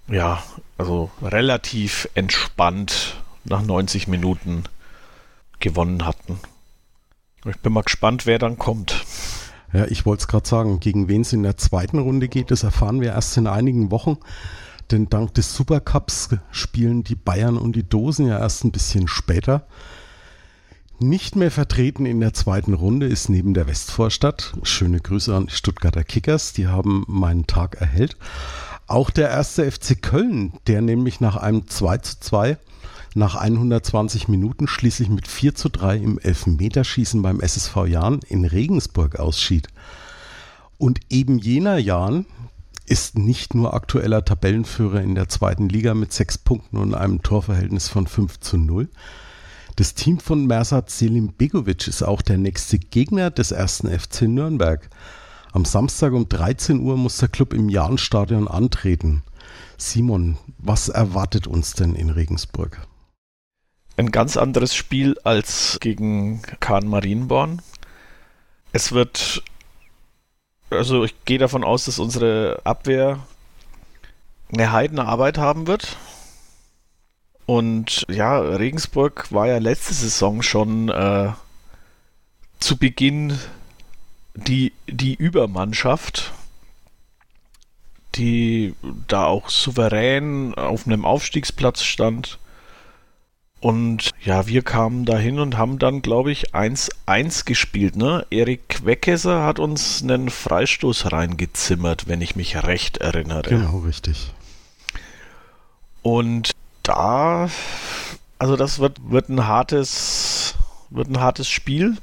ja, 0.09 0.43
also 0.79 1.11
relativ 1.23 2.09
entspannt 2.15 3.17
nach 3.45 3.63
90 3.63 4.09
Minuten 4.09 4.65
gewonnen 5.61 6.05
hatten. 6.05 6.39
Ich 7.45 7.59
bin 7.59 7.73
mal 7.73 7.83
gespannt, 7.83 8.27
wer 8.27 8.39
dann 8.39 8.59
kommt. 8.59 9.05
Ja, 9.73 9.87
ich 9.87 10.07
wollte 10.07 10.23
es 10.23 10.29
gerade 10.29 10.49
sagen, 10.49 10.81
gegen 10.81 11.09
wen 11.09 11.21
es 11.23 11.33
in 11.33 11.43
der 11.43 11.57
zweiten 11.57 11.99
Runde 11.99 12.29
geht, 12.29 12.51
das 12.51 12.63
erfahren 12.63 13.01
wir 13.01 13.11
erst 13.11 13.37
in 13.37 13.47
einigen 13.47 13.91
Wochen. 13.91 14.19
Denn 14.91 15.11
dank 15.11 15.35
des 15.35 15.55
Supercups 15.55 16.31
spielen 16.51 17.05
die 17.05 17.15
Bayern 17.15 17.59
und 17.59 17.77
die 17.77 17.87
Dosen 17.87 18.27
ja 18.27 18.39
erst 18.39 18.65
ein 18.65 18.73
bisschen 18.73 19.07
später. 19.07 19.67
Nicht 21.01 21.37
mehr 21.37 21.51
vertreten 21.51 22.07
in 22.07 22.19
der 22.21 22.35
zweiten 22.35 22.75
Runde 22.75 23.07
ist 23.07 23.29
neben 23.29 23.55
der 23.55 23.69
Westvorstadt, 23.69 24.55
schöne 24.65 24.99
Grüße 24.99 25.35
an 25.35 25.47
die 25.47 25.53
Stuttgarter 25.53 26.03
Kickers, 26.03 26.55
die 26.55 26.67
haben 26.67 27.05
meinen 27.07 27.47
Tag 27.47 27.77
erhellt, 27.81 28.17
auch 28.89 29.11
der 29.11 29.29
erste 29.29 29.71
FC 29.71 30.01
Köln, 30.01 30.55
der 30.67 30.81
nämlich 30.81 31.21
nach 31.21 31.37
einem 31.37 31.69
2 31.69 31.99
zu 31.99 32.21
2 32.21 32.59
nach 33.15 33.37
120 33.37 34.29
Minuten 34.29 34.69
schließlich 34.69 35.09
mit 35.09 35.29
4 35.29 35.55
zu 35.55 35.69
3 35.69 35.97
im 35.97 36.19
Elfmeterschießen 36.19 37.23
beim 37.23 37.41
SSV 37.41 37.87
Jahn 37.87 38.21
in 38.29 38.45
Regensburg 38.45 39.19
ausschied. 39.19 39.69
Und 40.79 41.01
eben 41.11 41.39
jener 41.39 41.79
Jahn 41.79 42.27
ist 42.87 43.19
nicht 43.19 43.55
nur 43.55 43.75
aktueller 43.75 44.25
Tabellenführer 44.25 45.03
in 45.03 45.15
der 45.15 45.29
zweiten 45.29 45.69
Liga 45.69 45.95
mit 45.95 46.13
sechs 46.13 46.39
Punkten 46.39 46.79
und 46.79 46.95
einem 46.95 47.23
Torverhältnis 47.23 47.89
von 47.89 48.07
5 48.07 48.41
zu 48.41 48.57
0. 48.57 48.89
Das 49.77 49.95
Team 49.95 50.19
von 50.19 50.47
Mersat 50.47 50.91
Selim 50.91 51.35
Begovic 51.37 51.87
ist 51.87 52.03
auch 52.03 52.23
der 52.23 52.39
nächste 52.39 52.79
Gegner 52.79 53.31
des 53.31 53.53
ersten 53.53 53.89
FC 53.89 54.23
Nürnberg. 54.23 54.89
Am 55.53 55.65
Samstag 55.65 56.13
um 56.13 56.29
13 56.29 56.81
Uhr 56.81 56.97
muss 56.97 57.19
der 57.19 57.29
Club 57.29 57.55
im 57.55 57.69
Jahnstadion 57.69 58.49
antreten. 58.49 59.23
Simon, 59.77 60.37
was 60.59 60.89
erwartet 60.89 61.47
uns 61.47 61.73
denn 61.73 61.95
in 61.95 62.11
Regensburg? 62.11 62.87
Ein 63.97 64.11
ganz 64.11 64.37
anderes 64.37 64.75
Spiel 64.75 65.17
als 65.25 65.79
gegen 65.81 66.43
Kahn 66.61 66.87
Marienborn. 66.87 67.63
Es 68.73 68.93
wird, 68.93 69.43
also 70.71 71.05
ich 71.05 71.15
gehe 71.25 71.39
davon 71.39 71.65
aus, 71.65 71.87
dass 71.87 71.99
unsere 71.99 72.61
Abwehr 72.65 73.21
eine 74.53 74.73
heidene 74.73 75.07
Arbeit 75.07 75.39
haben 75.39 75.67
wird. 75.67 75.97
Und 77.47 78.05
ja, 78.11 78.39
Regensburg 78.39 79.33
war 79.33 79.47
ja 79.47 79.59
letzte 79.59 79.95
Saison 79.95 80.43
schon 80.43 80.91
äh, 80.91 81.33
zu 82.61 82.77
Beginn 82.77 83.39
die, 84.47 84.73
die 84.87 85.15
Übermannschaft, 85.15 86.33
die 88.15 88.75
da 89.07 89.25
auch 89.25 89.49
souverän 89.49 90.55
auf 90.55 90.87
einem 90.87 91.05
Aufstiegsplatz 91.05 91.83
stand. 91.83 92.39
Und 93.61 94.11
ja, 94.25 94.47
wir 94.47 94.63
kamen 94.63 95.05
dahin 95.05 95.41
und 95.41 95.59
haben 95.59 95.79
dann, 95.81 96.01
glaube 96.01 96.31
ich, 96.31 96.55
1-1 96.55 97.45
gespielt. 97.45 97.97
Ne? 97.97 98.25
Erik 98.31 98.85
Weckesser 98.85 99.43
hat 99.45 99.59
uns 99.59 100.03
einen 100.03 100.31
Freistoß 100.31 101.11
reingezimmert, 101.11 102.07
wenn 102.07 102.21
ich 102.21 102.37
mich 102.37 102.63
recht 102.63 102.99
erinnere. 102.99 103.49
Genau, 103.49 103.79
richtig. 103.79 104.33
Und 106.03 106.53
da, 106.85 107.51
also 108.39 108.57
das 108.57 108.79
wird, 108.79 108.99
wird 109.11 109.29
ein 109.29 109.47
hartes, 109.47 110.55
wird 110.91 111.09
ein 111.09 111.21
hartes 111.21 111.49
Spiel. 111.49 111.97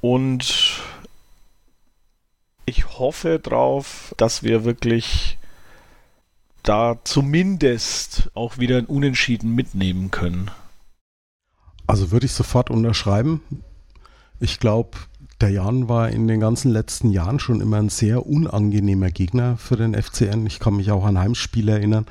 Und 0.00 0.77
ich 2.68 2.98
hoffe 2.98 3.38
drauf, 3.38 4.14
dass 4.16 4.42
wir 4.42 4.64
wirklich 4.64 5.38
da 6.62 6.98
zumindest 7.04 8.30
auch 8.34 8.58
wieder 8.58 8.76
ein 8.76 8.84
Unentschieden 8.84 9.54
mitnehmen 9.54 10.10
können. 10.10 10.50
Also 11.86 12.10
würde 12.10 12.26
ich 12.26 12.32
sofort 12.32 12.68
unterschreiben. 12.68 13.40
Ich 14.38 14.60
glaube, 14.60 14.98
der 15.40 15.50
Jan 15.50 15.88
war 15.88 16.10
in 16.10 16.28
den 16.28 16.40
ganzen 16.40 16.70
letzten 16.70 17.10
Jahren 17.10 17.38
schon 17.38 17.60
immer 17.60 17.78
ein 17.78 17.88
sehr 17.88 18.26
unangenehmer 18.26 19.10
Gegner 19.10 19.56
für 19.56 19.76
den 19.76 19.94
FCN. 19.94 20.46
Ich 20.46 20.58
kann 20.58 20.76
mich 20.76 20.90
auch 20.90 21.04
an 21.04 21.18
Heimspiele 21.18 21.72
erinnern, 21.72 22.06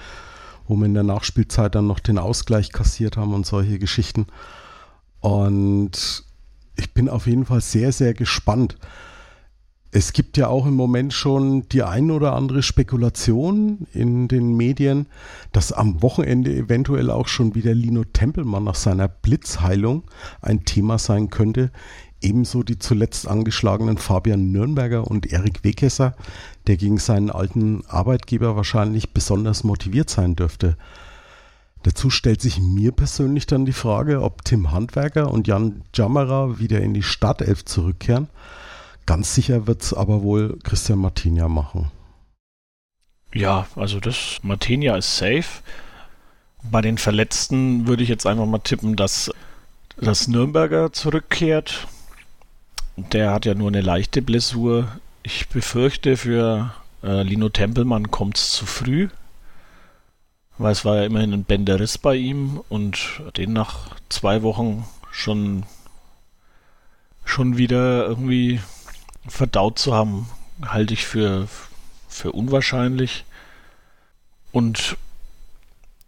wo 0.68 0.76
wir 0.76 0.86
in 0.86 0.96
der 0.96 1.04
Nachspielzeit 1.04 1.76
dann 1.76 1.88
noch 1.88 2.00
den 2.00 2.18
Ausgleich 2.18 2.72
kassiert 2.72 3.16
haben 3.16 3.34
und 3.34 3.46
solche 3.46 3.78
Geschichten. 3.78 4.26
Und 5.20 6.24
ich 6.78 6.94
bin 6.94 7.10
auf 7.10 7.28
jeden 7.28 7.46
Fall 7.46 7.62
sehr, 7.62 7.92
sehr 7.92 8.14
gespannt. 8.14 8.78
Es 9.98 10.14
gibt 10.14 10.38
ja 10.38 10.48
auch 10.48 10.68
im 10.68 10.76
Moment 10.76 11.12
schon 11.12 11.68
die 11.70 11.82
ein 11.82 12.12
oder 12.12 12.34
andere 12.34 12.62
Spekulation 12.62 13.88
in 13.94 14.28
den 14.28 14.56
Medien, 14.56 15.08
dass 15.54 15.72
am 15.72 16.04
Wochenende 16.04 16.54
eventuell 16.56 17.10
auch 17.10 17.28
schon 17.28 17.56
wieder 17.56 17.74
Lino 17.74 18.04
Tempelmann 18.04 18.66
nach 18.66 18.76
seiner 18.76 19.08
Blitzheilung 19.08 20.04
ein 20.40 20.66
Thema 20.66 21.00
sein 21.00 21.32
könnte. 21.32 21.72
Ebenso 22.22 22.62
die 22.62 22.78
zuletzt 22.78 23.28
angeschlagenen 23.28 23.98
Fabian 23.98 24.52
Nürnberger 24.52 25.08
und 25.08 25.26
Erik 25.34 25.64
Wekesser, 25.64 26.16
der 26.68 26.78
gegen 26.78 27.00
seinen 27.00 27.32
alten 27.32 27.84
Arbeitgeber 27.88 28.56
wahrscheinlich 28.56 29.16
besonders 29.16 29.64
motiviert 29.64 30.12
sein 30.12 30.36
dürfte. 30.36 30.78
Dazu 31.82 32.12
stellt 32.12 32.42
sich 32.42 32.60
mir 32.62 32.92
persönlich 32.92 33.48
dann 33.48 33.66
die 33.66 33.74
Frage, 33.74 34.22
ob 34.22 34.46
Tim 34.46 34.72
Handwerker 34.72 35.32
und 35.32 35.48
Jan 35.48 35.82
Jammerer 35.96 36.60
wieder 36.60 36.82
in 36.82 36.94
die 36.94 37.02
Startelf 37.02 37.66
zurückkehren. 37.66 38.28
Ganz 39.08 39.34
sicher 39.34 39.68
wird 39.68 39.82
es 39.82 39.94
aber 39.94 40.22
wohl 40.22 40.60
Christian 40.64 41.00
Martinia 41.00 41.48
machen. 41.48 41.90
Ja, 43.34 43.66
also 43.78 44.02
das 44.02 44.40
Martinia 44.44 44.98
ist 44.98 45.18
safe. 45.18 45.64
Bei 46.62 46.82
den 46.82 46.98
Verletzten 46.98 47.88
würde 47.88 48.04
ich 48.04 48.10
jetzt 48.10 48.28
einfach 48.28 48.46
mal 48.46 48.60
tippen, 48.60 48.98
dass 48.98 49.32
das 49.96 50.28
Nürnberger 50.28 50.92
zurückkehrt. 50.92 51.88
Der 52.98 53.32
hat 53.32 53.46
ja 53.46 53.54
nur 53.54 53.70
eine 53.70 53.80
leichte 53.80 54.22
Blessur. 54.22 55.00
Ich 55.24 55.48
befürchte, 55.48 56.18
für 56.18 56.74
äh, 57.02 57.24
Lino 57.24 57.48
Tempelmann 57.48 58.12
kommt 58.12 58.38
es 58.38 58.52
zu 58.52 58.66
früh. 58.66 59.08
Weil 60.58 60.74
es 60.74 60.84
war 60.84 60.98
ja 60.98 61.06
immerhin 61.06 61.32
ein 61.32 61.46
Bänderriss 61.46 61.98
bei 61.98 62.16
ihm 62.16 62.60
und 62.68 63.22
den 63.38 63.54
nach 63.54 63.96
zwei 64.10 64.42
Wochen 64.42 64.86
schon, 65.12 65.64
schon 67.24 67.58
wieder 67.58 68.06
irgendwie 68.06 68.60
verdaut 69.28 69.80
zu 69.80 69.94
haben, 69.94 70.30
halte 70.66 70.94
ich 70.94 71.06
für, 71.06 71.48
für 72.08 72.32
unwahrscheinlich. 72.32 73.26
Und 74.52 74.98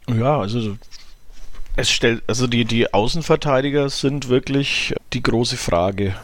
ja, 0.08 0.39
also 0.39 0.77
es 1.75 1.89
stellt, 1.89 2.23
also 2.27 2.47
die, 2.47 2.65
die 2.65 2.93
Außenverteidiger 2.93 3.89
sind 3.89 4.29
wirklich 4.29 4.93
die 5.13 5.23
große 5.23 5.58
Frage. 5.58 6.15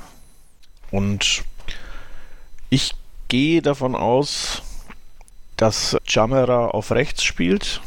Und 0.91 1.43
ich 2.69 2.93
gehe 3.27 3.61
davon 3.61 3.95
aus, 3.95 4.61
dass 5.57 5.97
Jamera 6.07 6.67
auf 6.67 6.91
rechts 6.91 7.23
spielt 7.23 7.81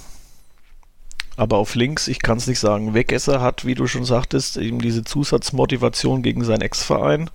aber 1.39 1.59
auf 1.59 1.77
links, 1.77 2.09
ich 2.09 2.19
kann 2.19 2.37
es 2.37 2.49
nicht 2.49 2.59
sagen, 2.59 2.95
Wegesser 2.95 3.41
hat, 3.41 3.65
wie 3.65 3.77
du 3.77 3.87
schon 3.87 4.05
sagtest, 4.05 4.57
eben 4.57 4.81
diese 4.81 5.05
Zusatzmotivation 5.05 6.21
gegen 6.25 6.43
seinen 6.43 6.63
Ex-Verein. 6.63 7.31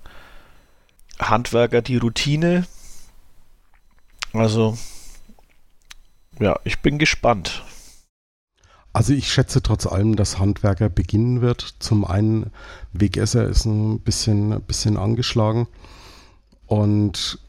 Handwerker 1.18 1.82
die 1.82 1.96
Routine. 1.96 2.66
Also, 4.32 4.76
ja, 6.40 6.58
ich 6.64 6.80
bin 6.80 6.98
gespannt. 6.98 7.62
Also 8.92 9.12
ich 9.12 9.32
schätze 9.32 9.60
trotz 9.60 9.86
allem, 9.86 10.14
dass 10.14 10.38
Handwerker 10.38 10.88
beginnen 10.88 11.40
wird. 11.40 11.74
Zum 11.80 12.04
einen, 12.04 12.50
Wegesser 12.92 13.44
ist 13.44 13.64
ein 13.64 14.00
bisschen, 14.00 14.52
ein 14.52 14.62
bisschen 14.62 14.96
angeschlagen. 14.96 15.66
Und 16.66 17.40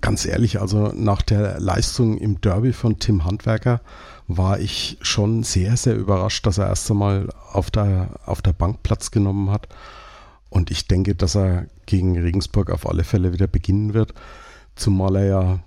ganz 0.00 0.24
ehrlich, 0.24 0.60
also 0.60 0.92
nach 0.94 1.22
der 1.22 1.58
Leistung 1.60 2.18
im 2.18 2.40
Derby 2.40 2.72
von 2.72 2.98
Tim 2.98 3.24
Handwerker 3.24 3.80
war 4.28 4.60
ich 4.60 4.98
schon 5.00 5.42
sehr, 5.42 5.76
sehr 5.76 5.96
überrascht, 5.96 6.46
dass 6.46 6.58
er 6.58 6.68
erst 6.68 6.90
einmal 6.90 7.28
auf 7.52 7.70
der, 7.70 8.20
auf 8.24 8.40
der 8.42 8.52
Bank 8.52 8.82
Platz 8.82 9.10
genommen 9.10 9.50
hat. 9.50 9.68
Und 10.52 10.70
ich 10.70 10.86
denke, 10.86 11.14
dass 11.14 11.34
er 11.34 11.66
gegen 11.86 12.20
Regensburg 12.20 12.70
auf 12.70 12.86
alle 12.86 13.04
Fälle 13.04 13.32
wieder 13.32 13.46
beginnen 13.46 13.94
wird, 13.94 14.12
zumal 14.76 15.16
er 15.16 15.24
ja 15.24 15.58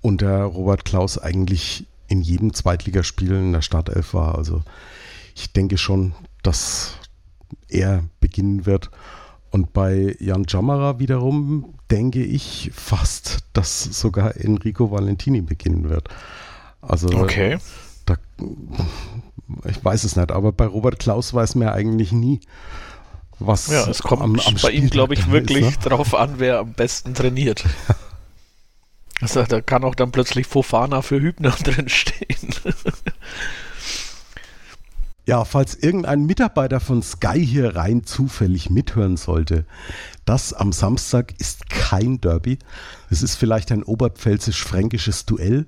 unter 0.00 0.44
Robert 0.44 0.86
Klaus 0.86 1.18
eigentlich 1.18 1.86
in 2.08 2.22
jedem 2.22 2.54
Zweitligaspiel 2.54 3.32
in 3.32 3.52
der 3.52 3.60
Startelf 3.60 4.14
war. 4.14 4.38
Also 4.38 4.62
ich 5.34 5.52
denke 5.52 5.76
schon, 5.76 6.14
dass 6.42 6.94
er 7.68 8.04
beginnen 8.20 8.64
wird. 8.64 8.90
Und 9.50 9.74
bei 9.74 10.16
Jan 10.18 10.46
Jamara 10.48 10.98
wiederum 10.98 11.74
denke 11.90 12.24
ich 12.24 12.70
fast, 12.72 13.40
dass 13.52 13.84
sogar 13.84 14.36
Enrico 14.36 14.90
Valentini 14.90 15.42
beginnen 15.42 15.90
wird. 15.90 16.08
Also 16.80 17.08
okay. 17.08 17.58
Da, 18.06 18.16
ich 19.68 19.84
weiß 19.84 20.04
es 20.04 20.16
nicht, 20.16 20.32
aber 20.32 20.52
bei 20.52 20.64
Robert 20.64 20.98
Klaus 20.98 21.34
weiß 21.34 21.54
man 21.56 21.68
ja 21.68 21.74
eigentlich 21.74 22.12
nie, 22.12 22.40
was 23.46 23.68
ja, 23.68 23.88
es 23.88 24.02
kommt 24.02 24.22
am, 24.22 24.38
am 24.38 24.54
bei 24.62 24.70
ihm, 24.70 24.90
glaube 24.90 25.14
ich, 25.14 25.30
wirklich 25.30 25.66
ist, 25.66 25.84
ne? 25.84 25.90
drauf 25.90 26.14
an, 26.14 26.34
wer 26.38 26.58
am 26.58 26.72
besten 26.72 27.14
trainiert. 27.14 27.64
also, 29.20 29.42
da 29.44 29.60
kann 29.60 29.84
auch 29.84 29.94
dann 29.94 30.12
plötzlich 30.12 30.46
Fofana 30.46 31.02
für 31.02 31.20
Hübner 31.20 31.50
drin 31.62 31.88
stehen. 31.88 32.54
Ja, 35.24 35.44
falls 35.44 35.76
irgendein 35.76 36.26
Mitarbeiter 36.26 36.80
von 36.80 37.00
Sky 37.00 37.46
hier 37.46 37.76
rein 37.76 38.02
zufällig 38.04 38.70
mithören 38.70 39.16
sollte, 39.16 39.66
das 40.24 40.52
am 40.52 40.72
Samstag 40.72 41.34
ist 41.38 41.70
kein 41.70 42.20
Derby. 42.20 42.58
Es 43.08 43.22
ist 43.22 43.36
vielleicht 43.36 43.70
ein 43.70 43.84
oberpfälzisch-fränkisches 43.84 45.24
Duell, 45.26 45.66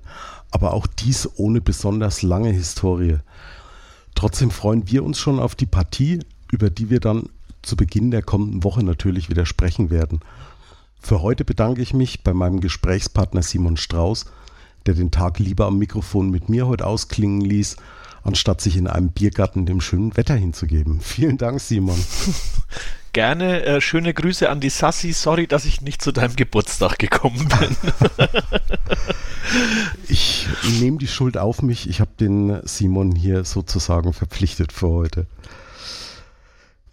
aber 0.51 0.73
auch 0.73 0.87
dies 0.87 1.29
ohne 1.37 1.61
besonders 1.61 2.21
lange 2.21 2.49
Historie. 2.49 3.19
Trotzdem 4.13 4.51
freuen 4.51 4.89
wir 4.89 5.05
uns 5.05 5.19
schon 5.19 5.39
auf 5.39 5.55
die 5.55 5.65
Partie, 5.65 6.19
über 6.51 6.69
die 6.69 6.89
wir 6.89 6.99
dann 6.99 7.29
zu 7.65 7.75
Beginn 7.75 8.11
der 8.11 8.21
kommenden 8.21 8.63
Woche 8.63 8.83
natürlich 8.83 9.29
wieder 9.29 9.45
sprechen 9.45 9.89
werden. 9.89 10.21
Für 10.99 11.21
heute 11.21 11.45
bedanke 11.45 11.81
ich 11.81 11.93
mich 11.93 12.23
bei 12.23 12.33
meinem 12.33 12.61
Gesprächspartner 12.61 13.43
Simon 13.43 13.77
Strauß, 13.77 14.25
der 14.85 14.93
den 14.93 15.11
Tag 15.11 15.39
lieber 15.39 15.65
am 15.67 15.77
Mikrofon 15.77 16.29
mit 16.29 16.49
mir 16.49 16.67
heute 16.67 16.85
ausklingen 16.85 17.41
ließ, 17.41 17.75
anstatt 18.23 18.61
sich 18.61 18.75
in 18.75 18.87
einem 18.87 19.09
Biergarten 19.09 19.65
dem 19.65 19.81
schönen 19.81 20.17
Wetter 20.17 20.35
hinzugeben. 20.35 20.99
Vielen 21.01 21.37
Dank, 21.37 21.61
Simon. 21.61 21.99
Gerne. 23.13 23.63
Äh, 23.63 23.81
schöne 23.81 24.13
Grüße 24.13 24.49
an 24.49 24.59
die 24.59 24.69
Sassi. 24.69 25.13
Sorry, 25.13 25.47
dass 25.47 25.63
ich 25.63 25.79
nicht 25.81 26.01
zu 26.01 26.11
deinem 26.11 26.35
Geburtstag 26.35 26.99
gekommen 26.99 27.47
bin. 27.47 27.77
ich 30.09 30.47
nehme 30.81 30.97
die 30.97 31.07
Schuld 31.07 31.37
auf 31.37 31.61
mich. 31.61 31.87
Ich 31.87 32.01
habe 32.01 32.11
den 32.19 32.59
Simon 32.67 33.15
hier 33.15 33.45
sozusagen 33.45 34.11
verpflichtet 34.11 34.73
für 34.73 34.89
heute. 34.89 35.27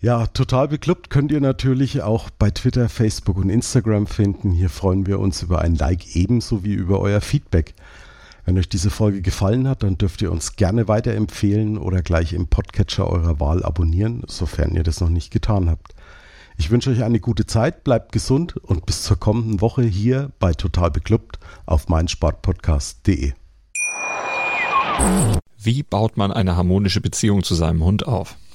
Ja, 0.02 0.26
total 0.26 0.66
beklubbt 0.66 1.10
könnt 1.10 1.30
ihr 1.30 1.40
natürlich 1.40 2.02
auch 2.02 2.28
bei 2.30 2.50
Twitter, 2.50 2.88
Facebook 2.88 3.36
und 3.36 3.50
Instagram 3.50 4.08
finden. 4.08 4.50
Hier 4.50 4.68
freuen 4.68 5.06
wir 5.06 5.20
uns 5.20 5.44
über 5.44 5.60
ein 5.60 5.76
Like 5.76 6.16
ebenso 6.16 6.64
wie 6.64 6.72
über 6.72 6.98
euer 6.98 7.20
Feedback. 7.20 7.74
Wenn 8.44 8.58
euch 8.58 8.68
diese 8.68 8.90
Folge 8.90 9.22
gefallen 9.22 9.68
hat, 9.68 9.84
dann 9.84 9.98
dürft 9.98 10.20
ihr 10.20 10.32
uns 10.32 10.56
gerne 10.56 10.88
weiterempfehlen 10.88 11.78
oder 11.78 12.02
gleich 12.02 12.32
im 12.32 12.48
Podcatcher 12.48 13.06
eurer 13.06 13.38
Wahl 13.38 13.62
abonnieren, 13.62 14.24
sofern 14.26 14.74
ihr 14.74 14.82
das 14.82 15.00
noch 15.00 15.08
nicht 15.08 15.30
getan 15.30 15.70
habt. 15.70 15.94
Ich 16.56 16.72
wünsche 16.72 16.90
euch 16.90 17.04
eine 17.04 17.20
gute 17.20 17.46
Zeit, 17.46 17.84
bleibt 17.84 18.10
gesund 18.10 18.56
und 18.56 18.86
bis 18.86 19.04
zur 19.04 19.20
kommenden 19.20 19.60
Woche 19.60 19.84
hier 19.84 20.32
bei 20.40 20.52
Total 20.52 20.90
Beklubbt 20.90 21.38
auf 21.64 21.88
meinsportpodcast.de. 21.88 23.34
Wie 25.58 25.82
baut 25.84 26.16
man 26.16 26.32
eine 26.32 26.56
harmonische 26.56 27.00
Beziehung 27.00 27.44
zu 27.44 27.54
seinem 27.54 27.84
Hund 27.84 28.04
auf? 28.04 28.36